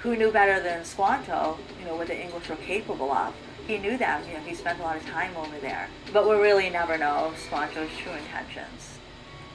[0.00, 3.34] Who knew better than Squanto, you know, what the English were capable of?
[3.66, 5.88] He knew that, you know, he spent a lot of time over there.
[6.12, 8.98] But we'll really never know Squanto's true intentions.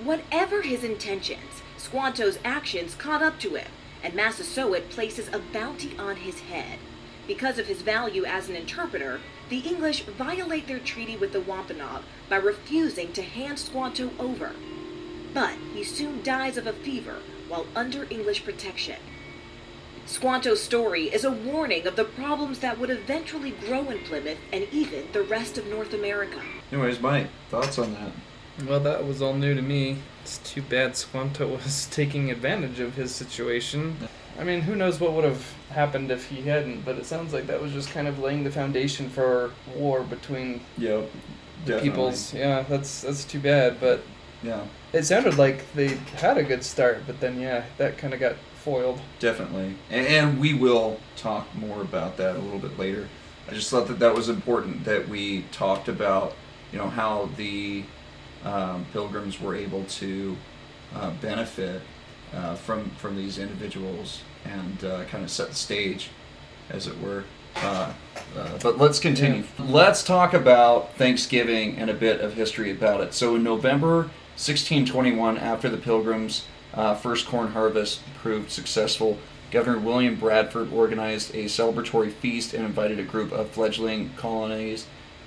[0.03, 3.67] Whatever his intentions, Squanto's actions caught up to him,
[4.03, 6.79] and Massasoit places a bounty on his head.
[7.27, 12.03] Because of his value as an interpreter, the English violate their treaty with the Wampanoag
[12.29, 14.51] by refusing to hand Squanto over.
[15.33, 18.97] But he soon dies of a fever while under English protection.
[20.05, 24.67] Squanto's story is a warning of the problems that would eventually grow in Plymouth and
[24.71, 26.41] even the rest of North America.
[26.71, 28.11] Anyways, Mike, thoughts on that?
[28.67, 29.99] Well, that was all new to me.
[30.23, 33.97] It's too bad Squanto was taking advantage of his situation.
[34.39, 37.47] I mean, who knows what would have happened if he hadn't, but it sounds like
[37.47, 41.09] that was just kind of laying the foundation for war between Yep.
[41.65, 41.89] the definitely.
[41.89, 42.33] peoples.
[42.33, 44.01] Yeah, that's that's too bad, but
[44.41, 44.61] Yeah,
[44.93, 48.35] it sounded like they had a good start, but then yeah, that kind of got
[48.63, 48.99] foiled.
[49.19, 49.75] definitely.
[49.89, 53.09] And, and we will talk more about that a little bit later.
[53.49, 56.35] I just thought that that was important that we talked about,
[56.71, 57.83] you know, how the
[58.45, 60.37] um, pilgrims were able to
[60.95, 61.81] uh, benefit
[62.33, 66.09] uh, from from these individuals and uh, kind of set the stage,
[66.69, 67.23] as it were.
[67.55, 67.93] Uh,
[68.37, 69.43] uh, but let's continue.
[69.57, 73.13] Let's talk about Thanksgiving and a bit of history about it.
[73.13, 79.17] So in November 1621, after the Pilgrims' uh, first corn harvest proved successful,
[79.51, 84.85] Governor William Bradford organized a celebratory feast and invited a group of fledgling colonies,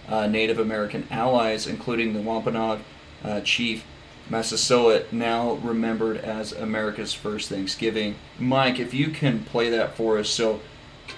[0.08, 2.80] uh, Native American allies, including the Wampanoag
[3.24, 3.84] uh, chief
[4.32, 8.14] Massasoit, now remembered as America's first Thanksgiving.
[8.38, 10.30] Mike, if you can play that for us.
[10.30, 10.60] So,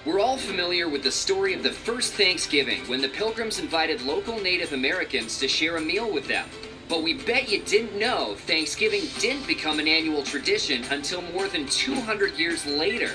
[0.04, 4.40] We're all familiar with the story of the first Thanksgiving when the Pilgrims invited local
[4.40, 6.48] Native Americans to share a meal with them.
[6.88, 11.66] But we bet you didn't know Thanksgiving didn't become an annual tradition until more than
[11.66, 13.12] 200 years later.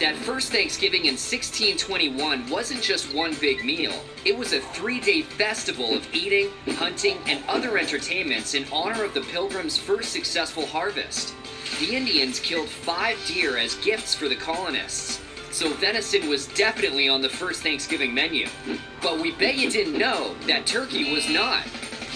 [0.00, 3.94] That first Thanksgiving in 1621 wasn't just one big meal.
[4.26, 9.14] It was a three day festival of eating, hunting, and other entertainments in honor of
[9.14, 11.34] the Pilgrims' first successful harvest.
[11.80, 15.22] The Indians killed five deer as gifts for the colonists.
[15.50, 18.48] so venison was definitely on the first Thanksgiving menu.
[19.00, 21.64] But we bet you didn't know that turkey was not.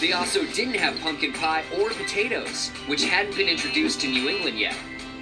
[0.00, 4.58] They also didn't have pumpkin pie or potatoes, which hadn't been introduced to New England
[4.58, 4.76] yet.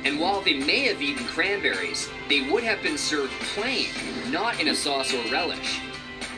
[0.09, 3.91] And while they may have eaten cranberries, they would have been served plain,
[4.31, 5.83] not in a sauce or relish.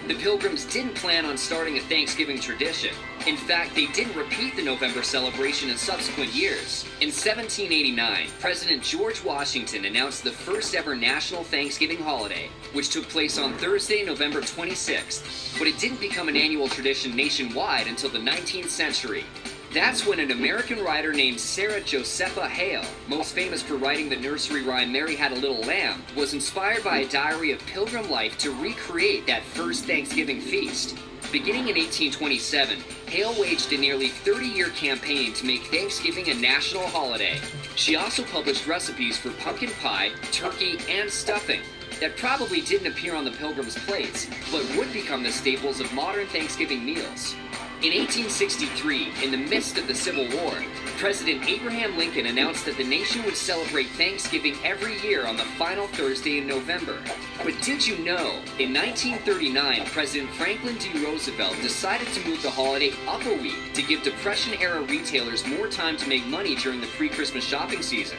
[0.08, 2.92] The Pilgrims didn't plan on starting a Thanksgiving tradition.
[3.28, 6.84] In fact, they didn't repeat the November celebration in subsequent years.
[7.00, 13.38] In 1789, President George Washington announced the first ever national Thanksgiving holiday, which took place
[13.38, 15.56] on Thursday, November 26th.
[15.60, 19.24] But it didn't become an annual tradition nationwide until the 19th century.
[19.72, 24.62] That's when an American writer named Sarah Josepha Hale, most famous for writing the nursery
[24.62, 28.50] rhyme Mary Had a Little Lamb, was inspired by a diary of pilgrim life to
[28.50, 30.98] recreate that first Thanksgiving feast.
[31.30, 36.88] Beginning in 1827, Hale waged a nearly 30 year campaign to make Thanksgiving a national
[36.88, 37.38] holiday.
[37.76, 41.60] She also published recipes for pumpkin pie, turkey, and stuffing
[42.00, 46.26] that probably didn't appear on the pilgrims' plates, but would become the staples of modern
[46.26, 47.36] Thanksgiving meals.
[47.82, 50.52] In 1863, in the midst of the Civil War,
[50.98, 55.86] President Abraham Lincoln announced that the nation would celebrate Thanksgiving every year on the final
[55.86, 56.98] Thursday in November.
[57.42, 61.02] But did you know, in 1939, President Franklin D.
[61.02, 65.66] Roosevelt decided to move the holiday up a week to give Depression era retailers more
[65.66, 68.18] time to make money during the pre Christmas shopping season?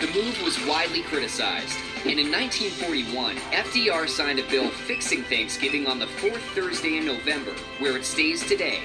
[0.00, 5.98] The move was widely criticized, and in 1941, FDR signed a bill fixing Thanksgiving on
[5.98, 8.80] the fourth Thursday in November, where it stays today.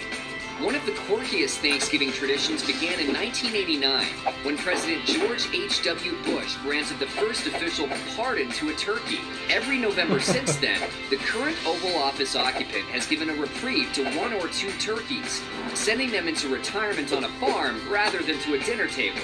[0.60, 4.06] One of the quirkiest Thanksgiving traditions began in 1989
[4.43, 6.21] when President George H.W.
[6.23, 9.19] Bush granted the first official pardon to a turkey.
[9.49, 14.34] Every November since then, the current Oval Office occupant has given a reprieve to one
[14.34, 15.41] or two turkeys,
[15.75, 19.21] sending them into retirement on a farm rather than to a dinner table.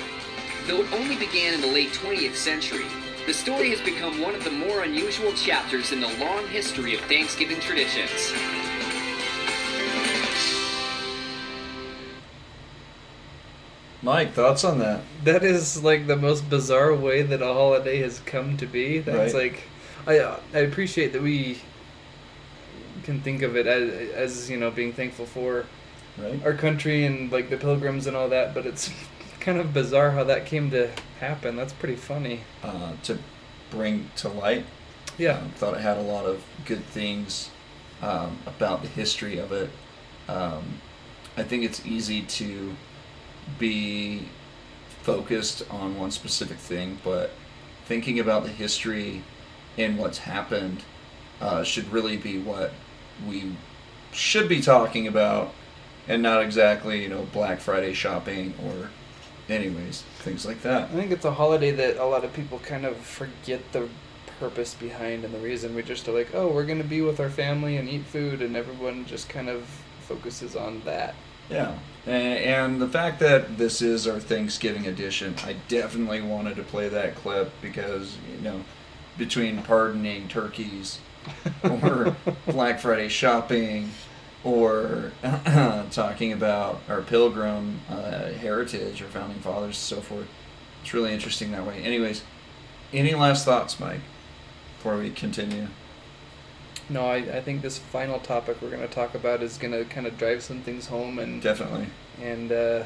[0.71, 2.85] Though it only began in the late 20th century,
[3.27, 7.01] the story has become one of the more unusual chapters in the long history of
[7.01, 8.31] Thanksgiving traditions.
[14.01, 15.01] Mike, thoughts on that?
[15.25, 18.99] That is like the most bizarre way that a holiday has come to be.
[18.99, 19.51] That's Right.
[19.51, 19.63] like,
[20.07, 21.61] I uh, I appreciate that we
[23.03, 25.65] can think of it as, as you know being thankful for
[26.17, 26.41] Right?
[26.45, 28.89] our country and like the pilgrims and all that, but it's
[29.41, 31.55] kind of bizarre how that came to happen.
[31.55, 32.41] That's pretty funny.
[32.63, 33.17] Uh, to
[33.69, 34.65] bring to light.
[35.17, 35.37] Yeah.
[35.37, 37.49] Um, thought it had a lot of good things
[38.01, 39.69] um, about the history of it.
[40.27, 40.81] Um,
[41.37, 42.73] I think it's easy to
[43.59, 44.27] be
[45.01, 47.31] focused on one specific thing, but
[47.85, 49.23] thinking about the history
[49.77, 50.83] and what's happened
[51.39, 52.71] uh, should really be what
[53.27, 53.55] we
[54.11, 55.53] should be talking about,
[56.07, 58.89] and not exactly you know Black Friday shopping or,
[59.51, 60.83] anyways, things like that.
[60.83, 63.87] I think it's a holiday that a lot of people kind of forget the
[64.39, 65.75] purpose behind and the reason.
[65.75, 68.55] We just are like, oh, we're gonna be with our family and eat food, and
[68.55, 69.63] everyone just kind of
[70.01, 71.13] focuses on that.
[71.49, 76.63] Yeah, and, and the fact that this is our Thanksgiving edition, I definitely wanted to
[76.63, 78.63] play that clip because you know,
[79.17, 80.99] between pardoning turkeys,
[81.63, 82.15] or
[82.47, 83.91] Black Friday shopping,
[84.43, 85.11] or
[85.91, 90.27] talking about our pilgrim uh, heritage, our founding fathers, and so forth,
[90.81, 91.81] it's really interesting that way.
[91.83, 92.23] Anyways,
[92.93, 94.01] any last thoughts, Mike,
[94.77, 95.67] before we continue?
[96.89, 100.17] No, I, I think this final topic we're gonna talk about is gonna kind of
[100.17, 101.87] drive some things home and Definitely.
[102.21, 102.83] and uh,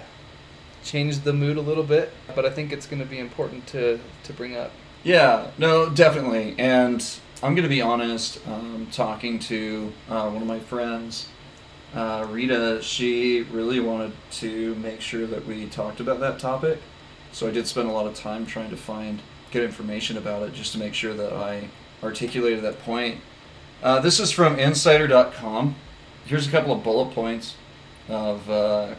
[0.83, 2.11] change the mood a little bit.
[2.35, 4.71] But I think it's gonna be important to to bring up.
[5.03, 6.55] Yeah, no, definitely.
[6.57, 7.01] And
[7.43, 11.27] I'm going to be honest, um, talking to uh, one of my friends,
[11.95, 16.79] uh, Rita, she really wanted to make sure that we talked about that topic.
[17.31, 20.53] So I did spend a lot of time trying to find, get information about it
[20.53, 21.69] just to make sure that I
[22.03, 23.21] articulated that point.
[23.81, 25.75] Uh, this is from insider.com.
[26.25, 27.55] Here's a couple of bullet points
[28.09, 28.95] of, uh,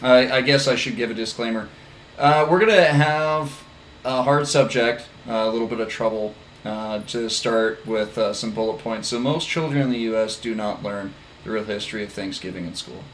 [0.00, 1.68] I, I guess I should give a disclaimer.
[2.16, 3.64] Uh, we're going to have
[4.04, 6.34] a hard subject, uh, a little bit of trouble
[6.64, 9.08] uh, to start with some bullet points.
[9.08, 10.36] So, most children in the U.S.
[10.36, 11.12] do not learn
[11.44, 13.04] the real history of Thanksgiving in school.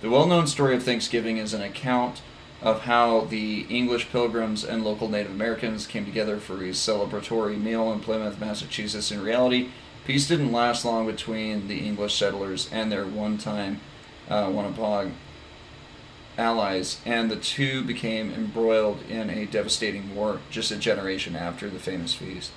[0.00, 2.22] The well known story of Thanksgiving is an account
[2.60, 7.92] of how the English pilgrims and local Native Americans came together for a celebratory meal
[7.92, 9.10] in Plymouth, Massachusetts.
[9.10, 9.68] In reality,
[10.06, 13.80] peace didn't last long between the English settlers and their one time
[14.28, 14.50] uh,
[16.36, 21.78] allies, and the two became embroiled in a devastating war just a generation after the
[21.78, 22.50] famous feast.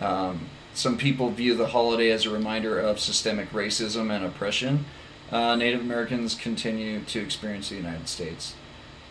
[0.00, 4.84] Um, some people view the holiday as a reminder of systemic racism and oppression
[5.30, 8.54] uh, Native Americans continue to experience the United States.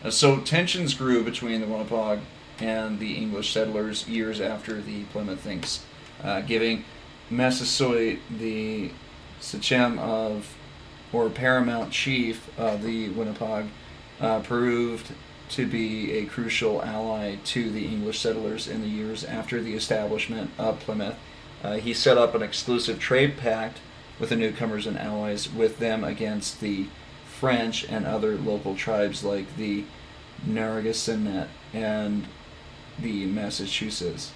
[0.02, 2.20] Uh, so tensions grew between the Wampanoag
[2.58, 5.84] and the English settlers years after the Plymouth Thanks,
[6.22, 6.84] uh, giving
[7.28, 8.90] Massasoit the
[9.40, 10.56] sachem of
[11.12, 13.66] or paramount chief of the Wampanoag
[14.20, 15.12] uh, proved
[15.48, 20.50] to be a crucial ally to the English settlers in the years after the establishment
[20.58, 21.16] of Plymouth.
[21.62, 23.80] Uh, he set up an exclusive trade pact
[24.18, 26.86] with the newcomers and allies with them against the
[27.26, 29.84] French and other local tribes like the
[30.46, 32.26] Narragansett and
[32.98, 34.32] the Massachusetts.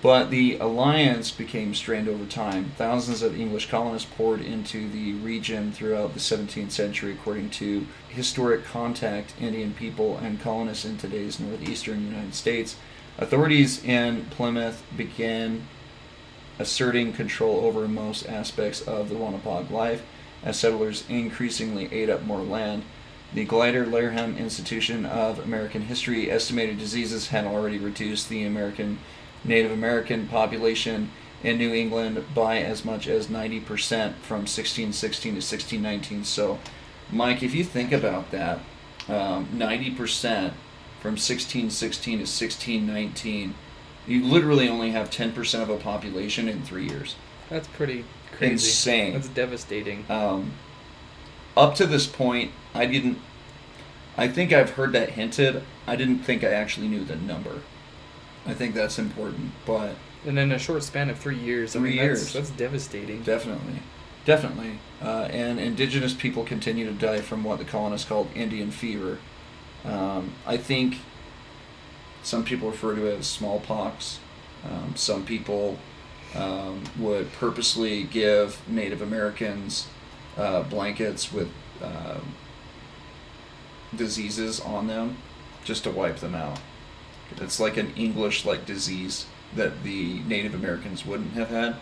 [0.00, 2.72] But the alliance became strained over time.
[2.78, 8.64] Thousands of English colonists poured into the region throughout the 17th century, according to historic
[8.64, 12.76] contact Indian people and colonists in today's northeastern United States.
[13.18, 15.66] Authorities in Plymouth began
[16.58, 20.02] asserting control over most aspects of the Wampanoag life
[20.44, 22.82] as settlers increasingly ate up more land.
[23.34, 28.98] The Gilder Lehrman Institution of American History estimated diseases had already reduced the American
[29.44, 31.10] Native American population
[31.42, 33.62] in New England by as much as 90%
[34.20, 36.24] from 1616 to 1619.
[36.24, 36.58] So,
[37.10, 38.60] Mike, if you think about that,
[39.08, 40.52] um, 90%
[41.00, 43.54] from 1616 to 1619,
[44.06, 47.16] you literally only have 10% of a population in three years.
[47.48, 48.52] That's pretty crazy.
[48.52, 49.12] Insane.
[49.12, 50.04] That's devastating.
[50.08, 50.52] Um,
[51.56, 53.18] up to this point, I didn't.
[54.16, 55.62] I think I've heard that hinted.
[55.86, 57.62] I didn't think I actually knew the number.
[58.46, 59.96] I think that's important, but
[60.26, 62.32] And in a short span of three years, I Three mean, that's, years.
[62.32, 63.22] that's devastating.
[63.22, 63.82] definitely,
[64.24, 64.78] definitely.
[65.00, 69.18] Uh, and indigenous people continue to die from what the colonists called Indian fever.
[69.84, 70.96] Um, I think
[72.22, 74.20] some people refer to it as smallpox.
[74.64, 75.78] Um, some people
[76.34, 79.88] um, would purposely give Native Americans
[80.36, 81.50] uh, blankets with
[81.82, 82.34] um
[83.94, 85.16] diseases on them
[85.64, 86.58] just to wipe them out.
[87.36, 91.76] It's like an English like disease that the Native Americans wouldn't have had.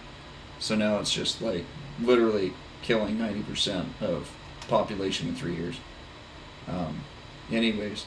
[0.58, 1.64] So now it's just like
[2.00, 4.30] literally killing ninety percent of
[4.68, 5.76] population in three years.
[6.68, 7.00] Um,
[7.50, 8.06] anyways,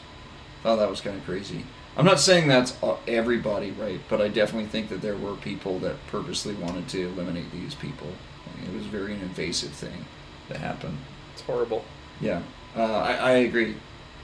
[0.61, 1.65] thought that was kind of crazy.
[1.95, 2.75] I'm not saying that's
[3.07, 3.99] everybody, right?
[4.09, 8.07] But I definitely think that there were people that purposely wanted to eliminate these people.
[8.47, 10.05] I mean, it was very an invasive thing
[10.49, 10.97] that happened.
[11.33, 11.85] It's horrible.
[12.19, 12.41] Yeah,
[12.75, 13.75] uh, I, I agree.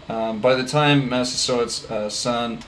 [0.08, 2.64] Um, by the time Massasoit's uh, son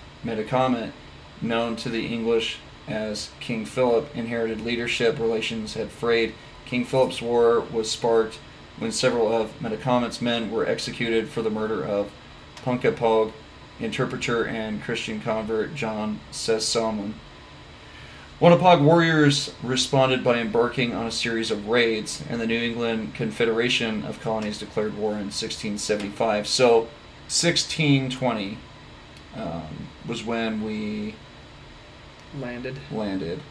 [0.47, 0.93] comment,
[1.41, 6.35] known to the English as King Philip, inherited leadership, relations had frayed.
[6.65, 8.39] King Philip's war was sparked
[8.77, 12.11] when several of Metacomet's men were executed for the murder of
[12.63, 13.31] Punkapog,
[13.81, 17.13] interpreter and Christian convert John Sassamon.
[18.39, 24.03] Wampanoag warriors responded by embarking on a series of raids, and the New England Confederation
[24.03, 26.47] of Colonies declared war in 1675.
[26.47, 26.79] So,
[27.27, 28.57] 1620
[29.35, 31.15] um, was when we
[32.39, 33.41] Landed landed.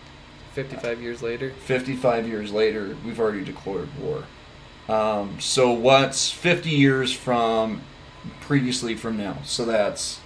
[0.52, 1.50] 55 years later.
[1.50, 4.24] 55 years later, we've already declared war.
[4.88, 7.82] Um, so, what's 50 years from
[8.40, 9.38] previously from now?
[9.44, 10.19] So, that's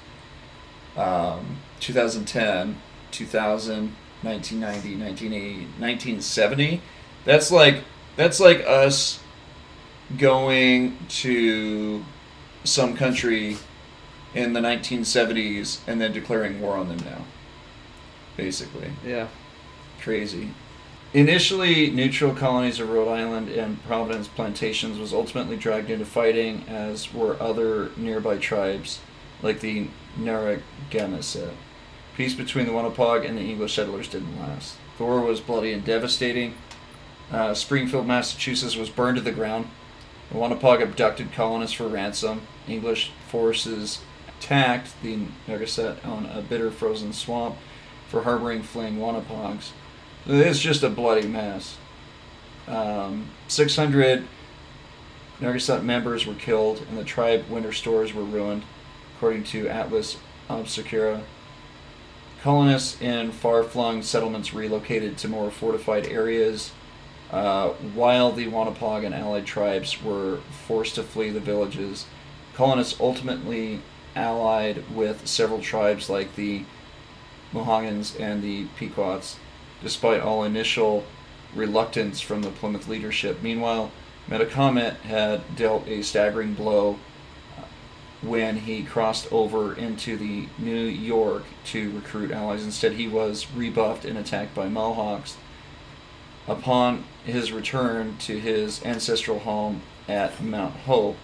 [0.96, 2.76] um, 2010,
[3.10, 3.92] 2000,
[4.22, 6.80] 1990, 1980, 1970.
[7.24, 7.84] That's like
[8.16, 9.20] that's like us
[10.18, 12.04] going to
[12.64, 13.56] some country
[14.34, 17.24] in the 1970s and then declaring war on them now.
[18.36, 19.28] Basically Yeah.
[20.00, 20.50] crazy.
[21.12, 27.14] Initially, neutral colonies of Rhode Island and Providence plantations was ultimately dragged into fighting, as
[27.14, 28.98] were other nearby tribes,
[29.40, 29.86] like the
[30.16, 31.54] Narragansett.
[32.16, 34.76] Peace between the Wampanoag and the English settlers didn't last.
[34.98, 36.54] The war was bloody and devastating.
[37.32, 39.68] Uh, Springfield, Massachusetts was burned to the ground.
[40.30, 42.42] The Wampanoag abducted colonists for ransom.
[42.68, 47.56] English forces attacked the Narragansett on a bitter frozen swamp
[48.08, 49.72] for harboring fleeing Wampanoags.
[50.26, 51.76] It's just a bloody mess.
[52.66, 54.26] Um, 600
[55.40, 58.62] Narragansett members were killed, and the tribe winter stores were ruined,
[59.24, 60.18] according to Atlas
[60.50, 61.22] Obscura.
[62.42, 66.72] Colonists in far-flung settlements relocated to more fortified areas,
[67.30, 72.04] uh, while the Wampanoag and allied tribes were forced to flee the villages.
[72.52, 73.80] Colonists ultimately
[74.14, 76.66] allied with several tribes like the
[77.50, 79.38] Mohawks and the Pequots,
[79.82, 81.06] despite all initial
[81.54, 83.42] reluctance from the Plymouth leadership.
[83.42, 83.90] Meanwhile,
[84.28, 86.98] Metacomet had dealt a staggering blow
[88.24, 92.64] when he crossed over into the New York to recruit allies.
[92.64, 95.36] Instead, he was rebuffed and attacked by Mohawks.
[96.48, 101.16] Upon his return to his ancestral home at Mount Hope,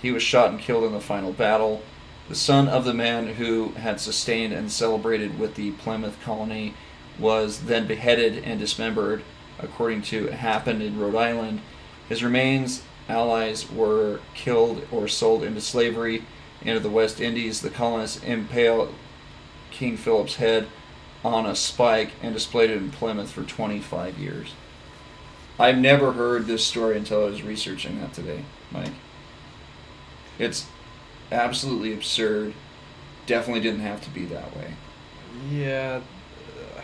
[0.00, 1.82] he was shot and killed in the final battle.
[2.28, 6.74] The son of the man who had sustained and celebrated with the Plymouth colony
[7.18, 9.22] was then beheaded and dismembered,
[9.58, 11.60] according to happened in Rhode Island.
[12.08, 16.24] His remains, allies, were killed or sold into slavery
[16.66, 17.60] into the West Indies.
[17.60, 18.92] The colonists impaled
[19.70, 20.68] King Philip's head
[21.24, 24.54] on a spike and displayed it in Plymouth for 25 years.
[25.58, 28.92] I've never heard this story until I was researching that today, Mike.
[30.38, 30.66] It's
[31.32, 32.52] absolutely absurd.
[33.26, 34.74] Definitely didn't have to be that way.
[35.50, 36.00] Yeah.
[36.58, 36.80] uh,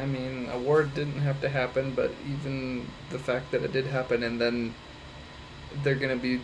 [0.00, 3.86] I mean, a war didn't have to happen, but even the fact that it did
[3.86, 4.74] happen and then
[5.82, 6.40] they're gonna be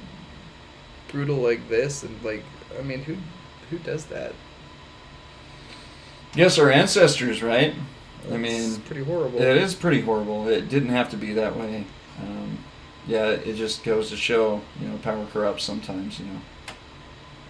[1.09, 2.45] brutal like this and like
[2.79, 3.17] I mean who
[3.71, 4.33] who does that?
[6.35, 7.75] Yes, our ancestors, right?
[8.31, 9.41] I mean, It's pretty horrible.
[9.41, 10.49] It is pretty horrible.
[10.49, 11.87] It didn't have to be that way.
[12.21, 12.59] Um,
[13.07, 16.41] yeah, it just goes to show, you know, power corrupts sometimes, you know.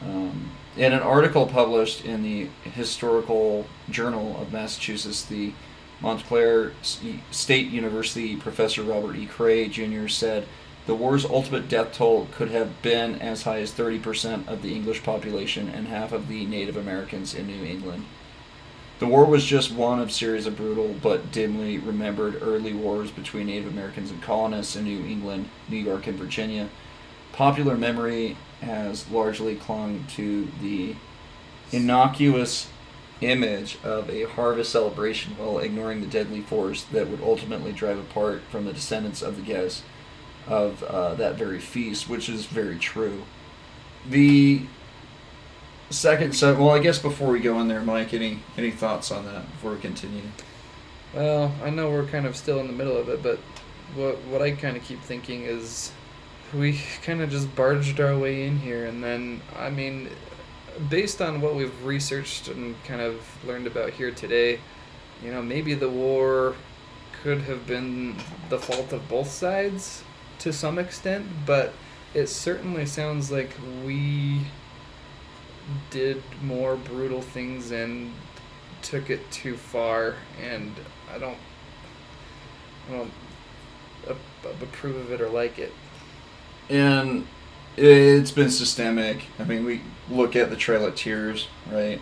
[0.02, 5.52] Um, in an article published in the Historical Journal of Massachusetts, the
[6.00, 9.26] Montclair State University professor Robert E.
[9.26, 10.06] Cray Jr.
[10.06, 10.46] said
[10.88, 15.02] the war's ultimate death toll could have been as high as 30% of the English
[15.02, 18.06] population and half of the Native Americans in New England.
[18.98, 23.10] The war was just one of a series of brutal but dimly remembered early wars
[23.10, 26.70] between Native Americans and colonists in New England, New York, and Virginia.
[27.32, 30.96] Popular memory has largely clung to the
[31.70, 32.68] innocuous
[33.20, 38.40] image of a harvest celebration while ignoring the deadly force that would ultimately drive apart
[38.50, 39.82] from the descendants of the guests
[40.48, 43.22] of uh, that very feast, which is very true.
[44.08, 44.62] The
[45.90, 46.58] second set.
[46.58, 49.72] Well, I guess before we go in there, Mike, any any thoughts on that before
[49.72, 50.22] we continue?
[51.14, 53.38] Well, I know we're kind of still in the middle of it, but
[53.94, 55.92] what what I kind of keep thinking is
[56.54, 60.10] we kind of just barged our way in here, and then I mean,
[60.88, 64.60] based on what we've researched and kind of learned about here today,
[65.22, 66.54] you know, maybe the war
[67.22, 68.16] could have been
[68.48, 70.04] the fault of both sides
[70.40, 71.72] to some extent, but
[72.14, 73.50] it certainly sounds like
[73.84, 74.40] we
[75.90, 78.12] did more brutal things and
[78.82, 80.72] took it too far, and
[81.14, 81.36] I don't,
[82.88, 83.12] I don't
[84.62, 85.72] approve of it or like it.
[86.70, 87.26] And
[87.76, 89.24] it's been systemic.
[89.38, 92.00] I mean, we look at the Trail of Tears, right?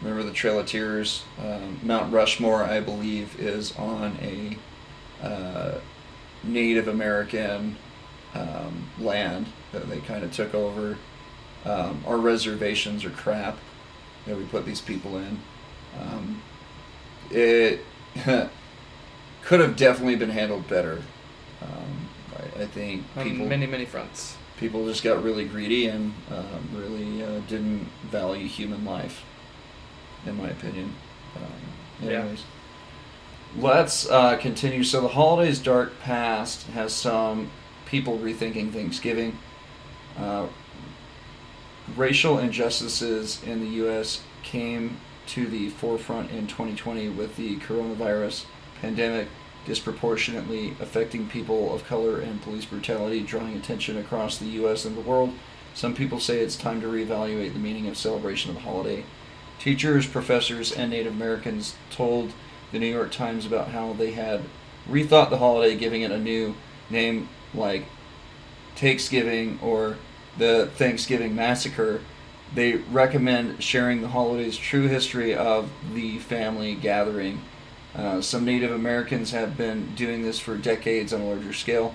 [0.00, 1.24] Remember the Trail of Tears?
[1.38, 4.56] Um, Mount Rushmore, I believe, is on a
[5.24, 5.80] uh,
[6.46, 7.76] Native American
[8.34, 10.96] um, land that they kind of took over.
[11.64, 13.56] Um, our reservations are crap
[14.26, 15.38] that we put these people in.
[16.00, 16.42] Um,
[17.30, 17.80] it
[19.42, 21.02] could have definitely been handled better.
[21.62, 24.36] Um, I, I think people On many, many fronts.
[24.58, 29.24] people just got really greedy and um, really uh, didn't value human life,
[30.26, 30.92] in my opinion.
[31.36, 32.26] Um, Yeah.
[33.56, 34.84] Let's uh, continue.
[34.84, 37.50] So the holidays' dark past has some
[37.86, 39.38] people rethinking Thanksgiving.
[40.18, 40.46] Uh,
[41.96, 44.22] racial injustices in the U.S.
[44.42, 48.46] came to the forefront in 2020 with the coronavirus
[48.80, 49.28] pandemic
[49.64, 54.84] disproportionately affecting people of color and police brutality, drawing attention across the U.S.
[54.84, 55.32] and the world.
[55.74, 59.04] Some people say it's time to reevaluate the meaning of celebration of the holiday.
[59.58, 62.32] Teachers, professors, and Native Americans told
[62.74, 64.42] the New York Times about how they had
[64.90, 66.56] rethought the holiday, giving it a new
[66.90, 67.84] name like
[68.76, 69.96] Takesgiving or
[70.36, 72.00] the Thanksgiving Massacre.
[72.52, 77.42] They recommend sharing the holiday's true history of the family gathering.
[77.94, 81.94] Uh, some Native Americans have been doing this for decades on a larger scale.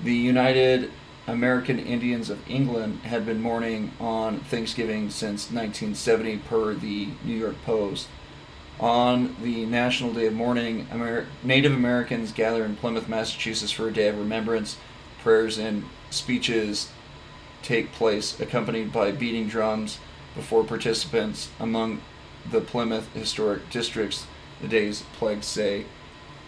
[0.00, 0.92] The United
[1.26, 7.56] American Indians of England had been mourning on Thanksgiving since 1970, per the New York
[7.64, 8.06] Post.
[8.80, 13.92] On the National Day of Mourning, Amer- Native Americans gather in Plymouth, Massachusetts for a
[13.92, 14.76] day of remembrance.
[15.22, 16.90] Prayers and speeches
[17.62, 19.98] take place, accompanied by beating drums
[20.34, 22.00] before participants among
[22.50, 24.26] the Plymouth Historic District's
[24.60, 25.84] the day's plagues say.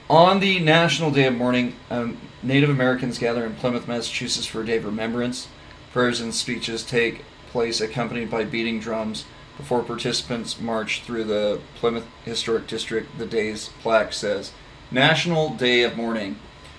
[0.08, 4.66] On the National Day of Mourning, um, Native Americans gather in Plymouth, Massachusetts for a
[4.66, 5.48] day of remembrance.
[5.92, 9.24] Prayers and speeches take place accompanied by beating drums
[9.56, 13.18] before participants march through the Plymouth Historic District.
[13.18, 14.52] The day's plaque says
[14.90, 16.36] National Day of Mourning.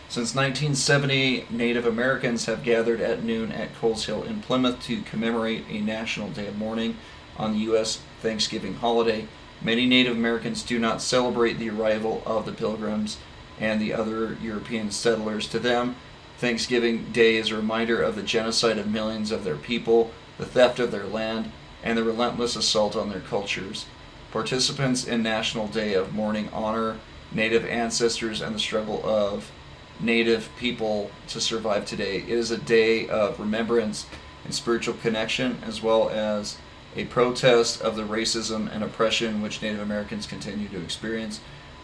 [0.08, 5.66] Since 1970, Native Americans have gathered at noon at Coles Hill in Plymouth to commemorate
[5.70, 6.98] a National Day of Mourning
[7.38, 8.00] on the U.S.
[8.22, 9.28] Thanksgiving holiday.
[9.62, 13.18] Many Native Americans do not celebrate the arrival of the Pilgrims
[13.60, 15.48] and the other European settlers.
[15.50, 15.96] To them,
[16.38, 20.80] Thanksgiving Day is a reminder of the genocide of millions of their people, the theft
[20.80, 21.52] of their land,
[21.86, 23.86] and the relentless assault on their cultures.
[24.32, 26.98] Participants in National Day of Mourning honor
[27.32, 29.52] Native ancestors and the struggle of
[30.00, 32.18] Native people to survive today.
[32.18, 34.08] It is a day of remembrance
[34.44, 36.58] and spiritual connection, as well as
[36.96, 41.40] a protest of the racism and oppression which Native Americans continue to experience,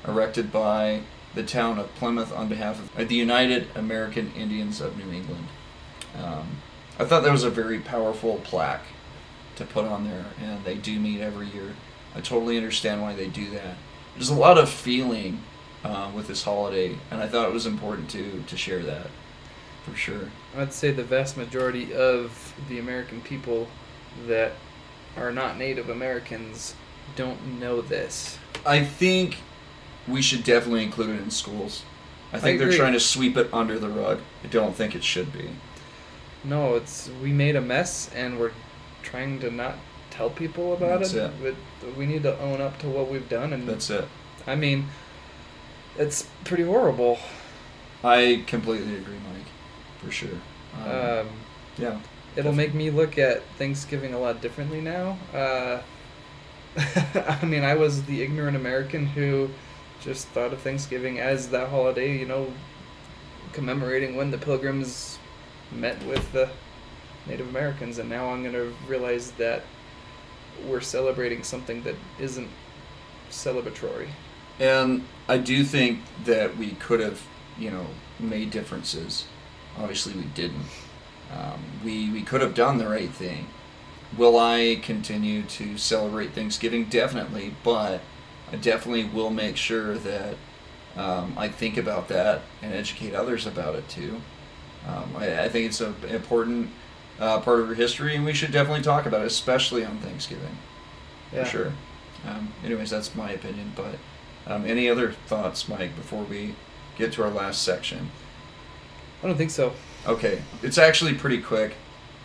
[0.08, 1.02] erected by
[1.36, 5.48] the town of Plymouth on behalf of the United American Indians of New England.
[6.18, 6.58] Um,
[7.00, 8.84] I thought that was a very powerful plaque
[9.62, 11.74] to put on there, and they do meet every year.
[12.16, 13.78] I totally understand why they do that.
[14.16, 15.42] There's a lot of feeling
[15.84, 19.08] uh, with this holiday, and I thought it was important to to share that
[19.84, 20.30] for sure.
[20.56, 23.68] I'd say the vast majority of the American people
[24.28, 24.54] that
[25.18, 26.76] are not Native Americans
[27.16, 28.38] don't know this.
[28.66, 29.38] I think
[30.08, 31.84] we should definitely include it in schools.
[32.34, 34.20] I think they're trying to sweep it under the rug.
[34.44, 35.50] I don't think it should be.
[36.44, 38.52] No, it's we made a mess and we're
[39.04, 39.76] trying to not
[40.10, 41.32] tell people about That's it.
[41.44, 41.56] it.
[41.82, 44.06] But we need to own up to what we've done and That's it.
[44.48, 44.88] I mean
[45.98, 47.20] it's pretty horrible.
[48.04, 49.46] I completely agree, Mike.
[50.04, 50.30] For sure.
[50.86, 51.30] Um, Um,
[51.78, 52.00] yeah.
[52.36, 55.18] it'll make me look at Thanksgiving a lot differently now.
[55.34, 55.82] Uh,
[57.16, 59.50] I mean, I was the ignorant American who
[60.00, 62.52] just thought of Thanksgiving as that holiday, you know,
[63.54, 65.20] commemorating when the Pilgrims
[65.72, 66.50] met with the
[67.28, 69.64] Native Americans, and now I'm gonna realize that
[70.66, 72.50] we're celebrating something that isn't
[73.30, 74.10] celebratory.
[74.60, 77.22] And I do think that we could have,
[77.58, 77.88] you know,
[78.20, 79.26] made differences.
[79.78, 80.66] Obviously, we didn't.
[81.34, 83.48] Um, we we could have done the right thing.
[84.18, 86.86] Will I continue to celebrate Thanksgiving?
[86.86, 88.02] Definitely, but
[88.52, 90.36] I definitely will make sure that
[90.98, 94.22] um, I think about that and educate others about it too.
[94.86, 96.70] Um, I, I think it's an important
[97.20, 100.58] uh, part of our history, and we should definitely talk about it, especially on Thanksgiving
[101.34, 101.44] Yeah.
[101.44, 101.74] for sure.
[102.28, 103.74] Um, anyways, that's my opinion.
[103.76, 103.96] But
[104.48, 106.56] um, any other thoughts, Mike, before we
[106.98, 108.12] get to our last section?
[109.24, 109.74] I don't think so.
[110.08, 111.76] Okay, it's actually pretty quick.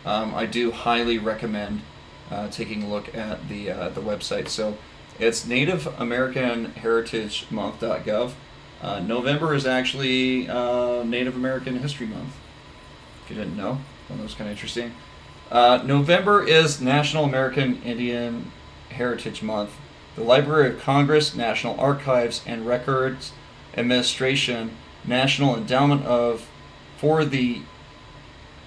[0.06, 1.82] Um, I do highly recommend
[2.30, 4.48] uh, taking a look at the uh, the website.
[4.48, 4.76] So
[5.18, 8.32] it's Native American Heritage Month.gov.
[8.82, 12.34] Uh, November is actually uh, Native American History Month.
[13.24, 14.92] If you didn't know, that was kind of interesting.
[15.50, 18.50] Uh, November is National American Indian
[18.90, 19.72] Heritage Month.
[20.16, 23.32] The Library of Congress, National Archives and Records
[23.76, 26.48] Administration, National Endowment of
[26.96, 27.60] for the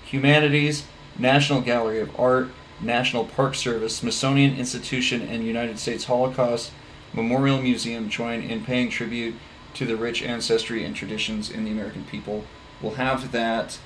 [0.06, 0.86] Humanities,
[1.18, 6.72] National Gallery of Art, National Park Service, Smithsonian Institution, and United States Holocaust
[7.14, 9.36] Memorial Museum join in paying tribute
[9.74, 12.46] to the rich ancestry and traditions in the American people.
[12.82, 13.80] We'll have that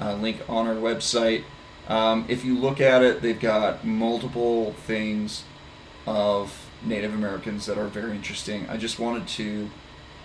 [0.00, 1.44] uh, link on our website.
[1.88, 5.44] Um, if you look at it, they've got multiple things
[6.06, 8.68] of Native Americans that are very interesting.
[8.68, 9.70] I just wanted to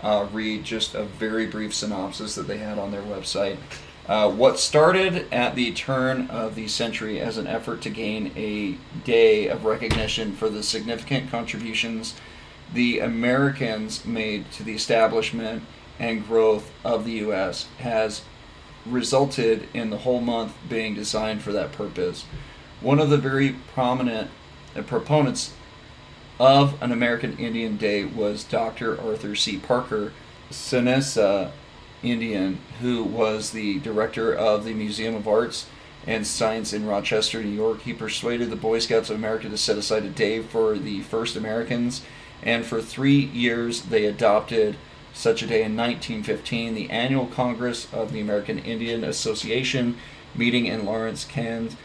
[0.02, 3.58] uh, read just a very brief synopsis that they had on their website.
[4.06, 8.78] Uh, what started at the turn of the century as an effort to gain a
[9.06, 12.16] day of recognition for the significant contributions
[12.74, 15.64] the Americans made to the establishment
[16.00, 17.68] and growth of the U.S.
[17.80, 18.24] has
[18.86, 22.26] resulted in the whole month being designed for that purpose.
[22.82, 24.30] One of the very prominent
[24.76, 25.54] uh, proponents
[26.40, 29.00] of an American Indian Day was Dr.
[29.00, 29.58] Arthur C.
[29.58, 30.12] Parker,
[30.50, 31.54] Seneca
[32.02, 35.68] Indian, who was the director of the Museum of Arts
[36.06, 37.82] and Science in Rochester, New York.
[37.82, 41.38] He persuaded the Boy Scouts of America to set aside a day for the first
[41.38, 42.02] Americans,
[42.42, 44.76] and for three years they adopted
[45.14, 46.76] such a day in 1915.
[46.76, 49.98] The annual Congress of the American Indian Association,
[50.36, 51.78] meeting in Lawrence, Kansas,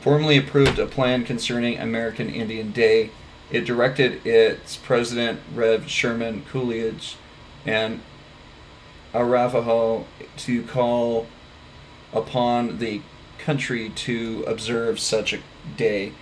[0.00, 3.10] formally approved a plan concerning American Indian Day.
[3.50, 5.88] It directed its president, Rev.
[5.88, 7.16] Sherman Coolidge,
[7.64, 8.00] and
[9.14, 10.04] Arapaho
[10.38, 11.26] to call
[12.12, 13.00] upon the
[13.38, 15.40] country to observe such a
[15.76, 16.12] day.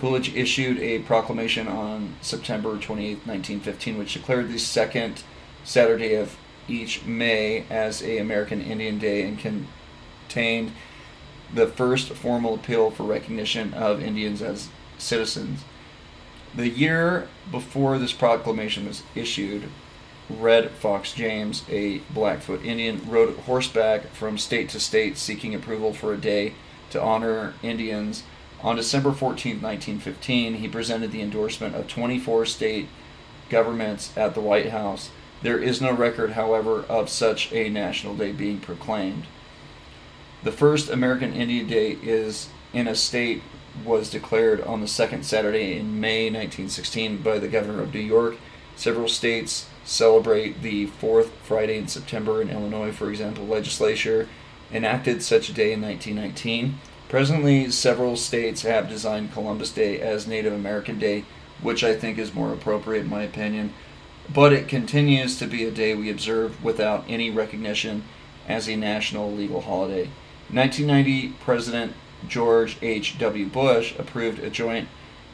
[0.00, 5.22] Coolidge issued a proclamation on September 28, 1915, which declared the second
[5.68, 10.72] Saturday of each May as a American Indian Day and contained
[11.52, 15.64] the first formal appeal for recognition of Indians as citizens.
[16.54, 19.64] The year before this proclamation was issued,
[20.30, 26.14] Red Fox James, a Blackfoot Indian, rode horseback from state to state seeking approval for
[26.14, 26.54] a day
[26.90, 28.22] to honor Indians.
[28.62, 32.88] On December 14, 1915, he presented the endorsement of 24 state
[33.50, 35.10] governments at the White House.
[35.42, 39.24] There is no record, however, of such a national day being proclaimed.
[40.42, 43.42] The first American Indian Day is in a state
[43.84, 48.36] was declared on the second Saturday in May 1916 by the governor of New York.
[48.76, 52.42] Several states celebrate the fourth Friday in September.
[52.42, 54.28] In Illinois, for example, legislature
[54.72, 56.78] enacted such a day in 1919.
[57.08, 61.24] Presently, several states have designed Columbus Day as Native American Day,
[61.62, 63.72] which I think is more appropriate in my opinion.
[64.32, 68.04] But it continues to be a day we observe without any recognition
[68.46, 70.10] as a national legal holiday.
[70.50, 71.92] In 1990, President
[72.26, 73.46] George H.W.
[73.46, 74.88] Bush approved a joint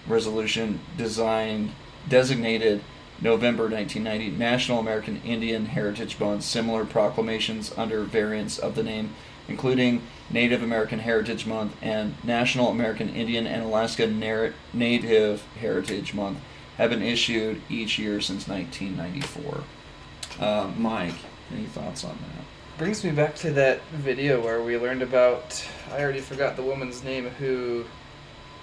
[0.07, 1.72] resolution designed
[2.09, 2.82] designated
[3.20, 6.42] November 1990 National American Indian Heritage Month.
[6.42, 9.14] Similar proclamations under variants of the name,
[9.49, 16.38] including Native American Heritage Month and National American Indian and Alaska Native Heritage Month,
[16.77, 19.64] have been issued each year since 1994.
[20.41, 21.14] Uh, Mike,
[21.53, 22.79] any thoughts on that?
[22.79, 27.05] Brings me back to that video where we learned about I already forgot the woman's
[27.05, 27.85] name who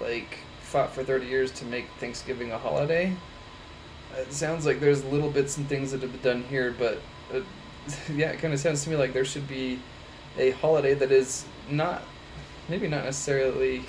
[0.00, 3.14] like fought for 30 years to make Thanksgiving a holiday.
[4.16, 7.00] It sounds like there's little bits and things that have been done here, but
[7.34, 7.40] uh,
[8.14, 9.78] yeah, it kind of sounds to me like there should be
[10.38, 12.02] a holiday that is not
[12.68, 13.82] maybe not necessarily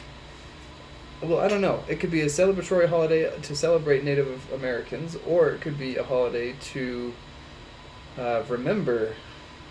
[1.23, 1.83] well, I don't know.
[1.87, 6.03] It could be a celebratory holiday to celebrate Native Americans, or it could be a
[6.03, 7.13] holiday to
[8.17, 9.15] uh, remember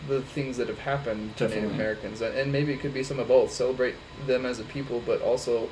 [0.08, 3.18] the things that have happened to Native Americans, and and maybe it could be some
[3.18, 3.52] of both.
[3.52, 3.94] Celebrate
[4.26, 5.68] them as a people, but also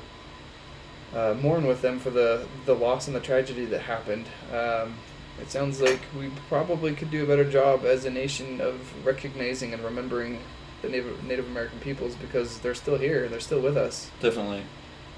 [1.15, 4.27] uh, mourn with them for the the loss and the tragedy that happened.
[4.53, 4.95] Um,
[5.41, 9.73] it sounds like we probably could do a better job as a nation of recognizing
[9.73, 10.39] and remembering
[10.81, 14.11] the Native Native American peoples because they're still here, they're still with us.
[14.19, 14.63] Definitely.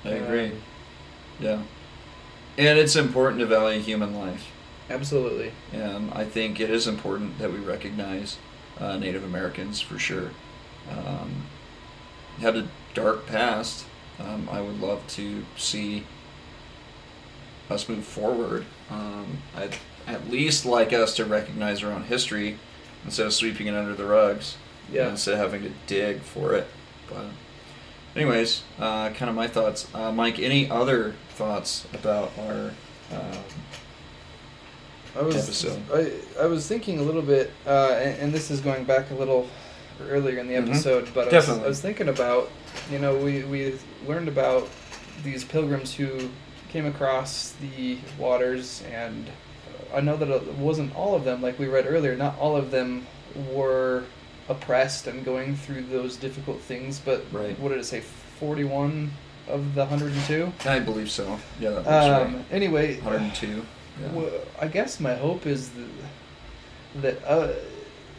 [0.06, 0.46] I agree.
[0.48, 0.64] Um,
[1.40, 1.64] Yeah.
[2.58, 4.52] And it's important to value human life.
[4.90, 5.54] Absolutely.
[5.72, 8.38] And I think it is important that we recognize
[8.80, 10.32] uh, Native Americans for sure.
[10.90, 11.48] Um,
[12.40, 13.86] had a dark past.
[14.20, 16.06] Um, I would love to see
[17.70, 18.66] us move forward.
[18.90, 22.58] Um, I'd at least like us to recognize our own history
[23.06, 24.58] instead of sweeping it under the rugs.
[24.92, 25.10] Yeah.
[25.10, 26.68] Instead of having to dig for it.
[27.10, 27.28] But,
[28.16, 29.88] anyways, uh, kind of my thoughts.
[29.94, 32.72] Uh, Mike, any other thoughts about our
[33.12, 33.38] um,
[35.16, 35.80] I was episode.
[35.94, 39.14] I, I was thinking a little bit, uh, and, and this is going back a
[39.16, 39.48] little
[40.10, 40.70] earlier in the Mhm.
[40.70, 42.50] episode, but I was, I was thinking about,
[42.92, 43.76] you know, we, we
[44.08, 44.68] learned about
[45.24, 46.30] these pilgrims who
[46.70, 49.28] came across the waters, and
[49.94, 52.72] I know that it wasn't all of them, like we read earlier, not all of
[52.72, 53.06] them
[53.52, 54.04] were
[54.50, 57.58] oppressed and going through those difficult things, but Right.
[57.60, 58.02] what did it say,
[58.40, 59.12] 41
[59.48, 60.52] of the 102?
[60.66, 61.40] I believe so.
[61.60, 62.46] Yeah, that was Um, right.
[62.52, 63.66] anyway, 102.
[64.02, 64.08] Yeah.
[64.12, 64.30] well,
[64.60, 67.54] I guess my hope is that, that uh,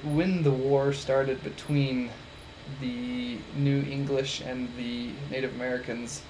[0.02, 2.10] when the war started between
[2.80, 6.22] the New English and the Native Americans,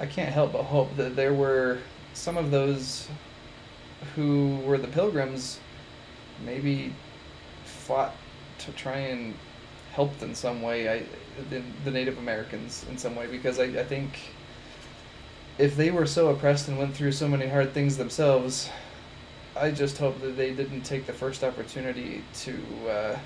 [0.00, 1.78] I can't help but hope that there were
[2.14, 3.08] some of those
[4.14, 5.58] who were the pilgrims
[6.44, 6.92] maybe
[7.64, 8.14] fought
[8.58, 9.34] to try and
[9.92, 11.02] help in some way I,
[11.50, 14.18] the, the Native Americans in some way because I, I think
[15.58, 18.70] if they were so oppressed and went through so many hard things themselves,
[19.56, 22.56] I just hope that they didn't take the first opportunity to.
[22.88, 23.18] Uh,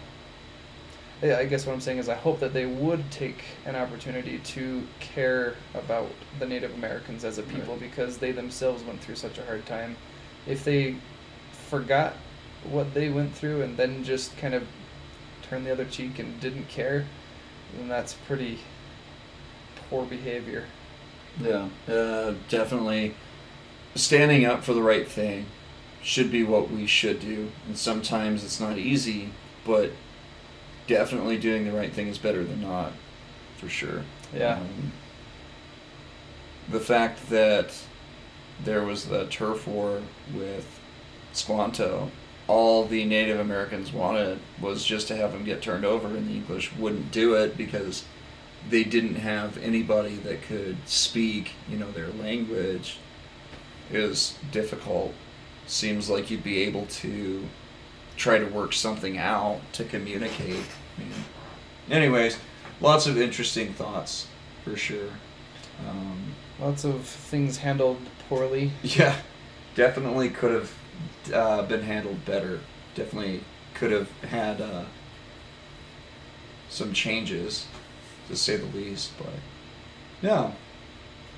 [1.23, 4.83] I guess what I'm saying is I hope that they would take an opportunity to
[4.99, 6.11] care about
[6.41, 7.81] the Native Americans as a people Right.
[7.81, 9.97] because they themselves went through such a hard time.
[10.49, 10.97] If they
[11.69, 12.15] forgot
[12.65, 14.65] what they went through and then just kind of
[15.53, 17.05] turned the other cheek and didn't care,
[17.77, 18.59] then that's pretty
[19.91, 20.65] poor behavior.
[21.39, 23.15] Yeah, uh, definitely.
[23.95, 25.45] Standing up for the right thing
[26.03, 29.29] should be what we should do, and sometimes it's not easy,
[29.67, 29.91] but
[30.87, 32.93] definitely doing the right thing is better than not,
[33.59, 34.05] for sure.
[34.35, 34.55] Yeah.
[34.55, 34.93] Um,
[36.71, 37.75] the fact that
[38.65, 40.01] there was the turf war
[40.35, 40.81] with
[41.35, 42.11] Squanto,
[42.53, 46.35] all the Native Americans wanted was just to have them get turned over, and the
[46.35, 48.05] English wouldn't do it because
[48.69, 52.99] they didn't have anybody that could speak, you know, their language.
[53.91, 55.15] It was difficult.
[55.67, 57.49] Seems like you'd be able to
[58.19, 60.67] try to work something out to communicate.
[60.99, 61.25] I mean,
[61.91, 62.37] anyways,
[62.83, 64.27] lots of interesting thoughts
[64.63, 65.09] for sure.
[65.89, 67.97] Um, Lots of things handled
[68.29, 68.73] poorly.
[68.83, 69.17] yeah,
[69.75, 70.71] definitely could have
[71.33, 72.61] uh, been handled better.
[72.95, 73.43] Definitely
[73.75, 74.85] could have had uh,
[76.69, 77.67] some changes,
[78.29, 79.13] to say the least.
[79.19, 79.33] But
[80.21, 80.53] yeah,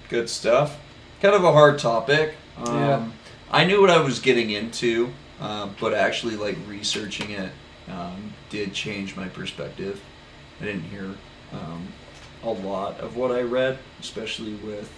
[0.08, 0.78] good stuff.
[1.20, 2.34] Kind of a hard topic.
[2.56, 3.08] Um, Yeah.
[3.50, 7.52] I knew what I was getting into, uh, but actually, like researching it
[7.88, 10.00] um, did change my perspective.
[10.60, 11.10] I didn't hear
[11.52, 11.88] um,
[12.42, 14.92] a lot of what I read, especially with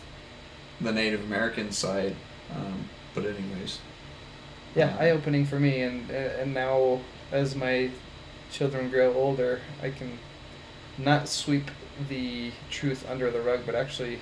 [0.80, 2.14] the Native American side.
[2.54, 3.78] Um, but anyways,
[4.76, 7.00] Yeah, eye opening for me, and and now
[7.32, 7.90] as my
[8.52, 10.18] children grow older, I can
[10.98, 11.70] not sweep
[12.08, 14.20] the truth under the rug, but actually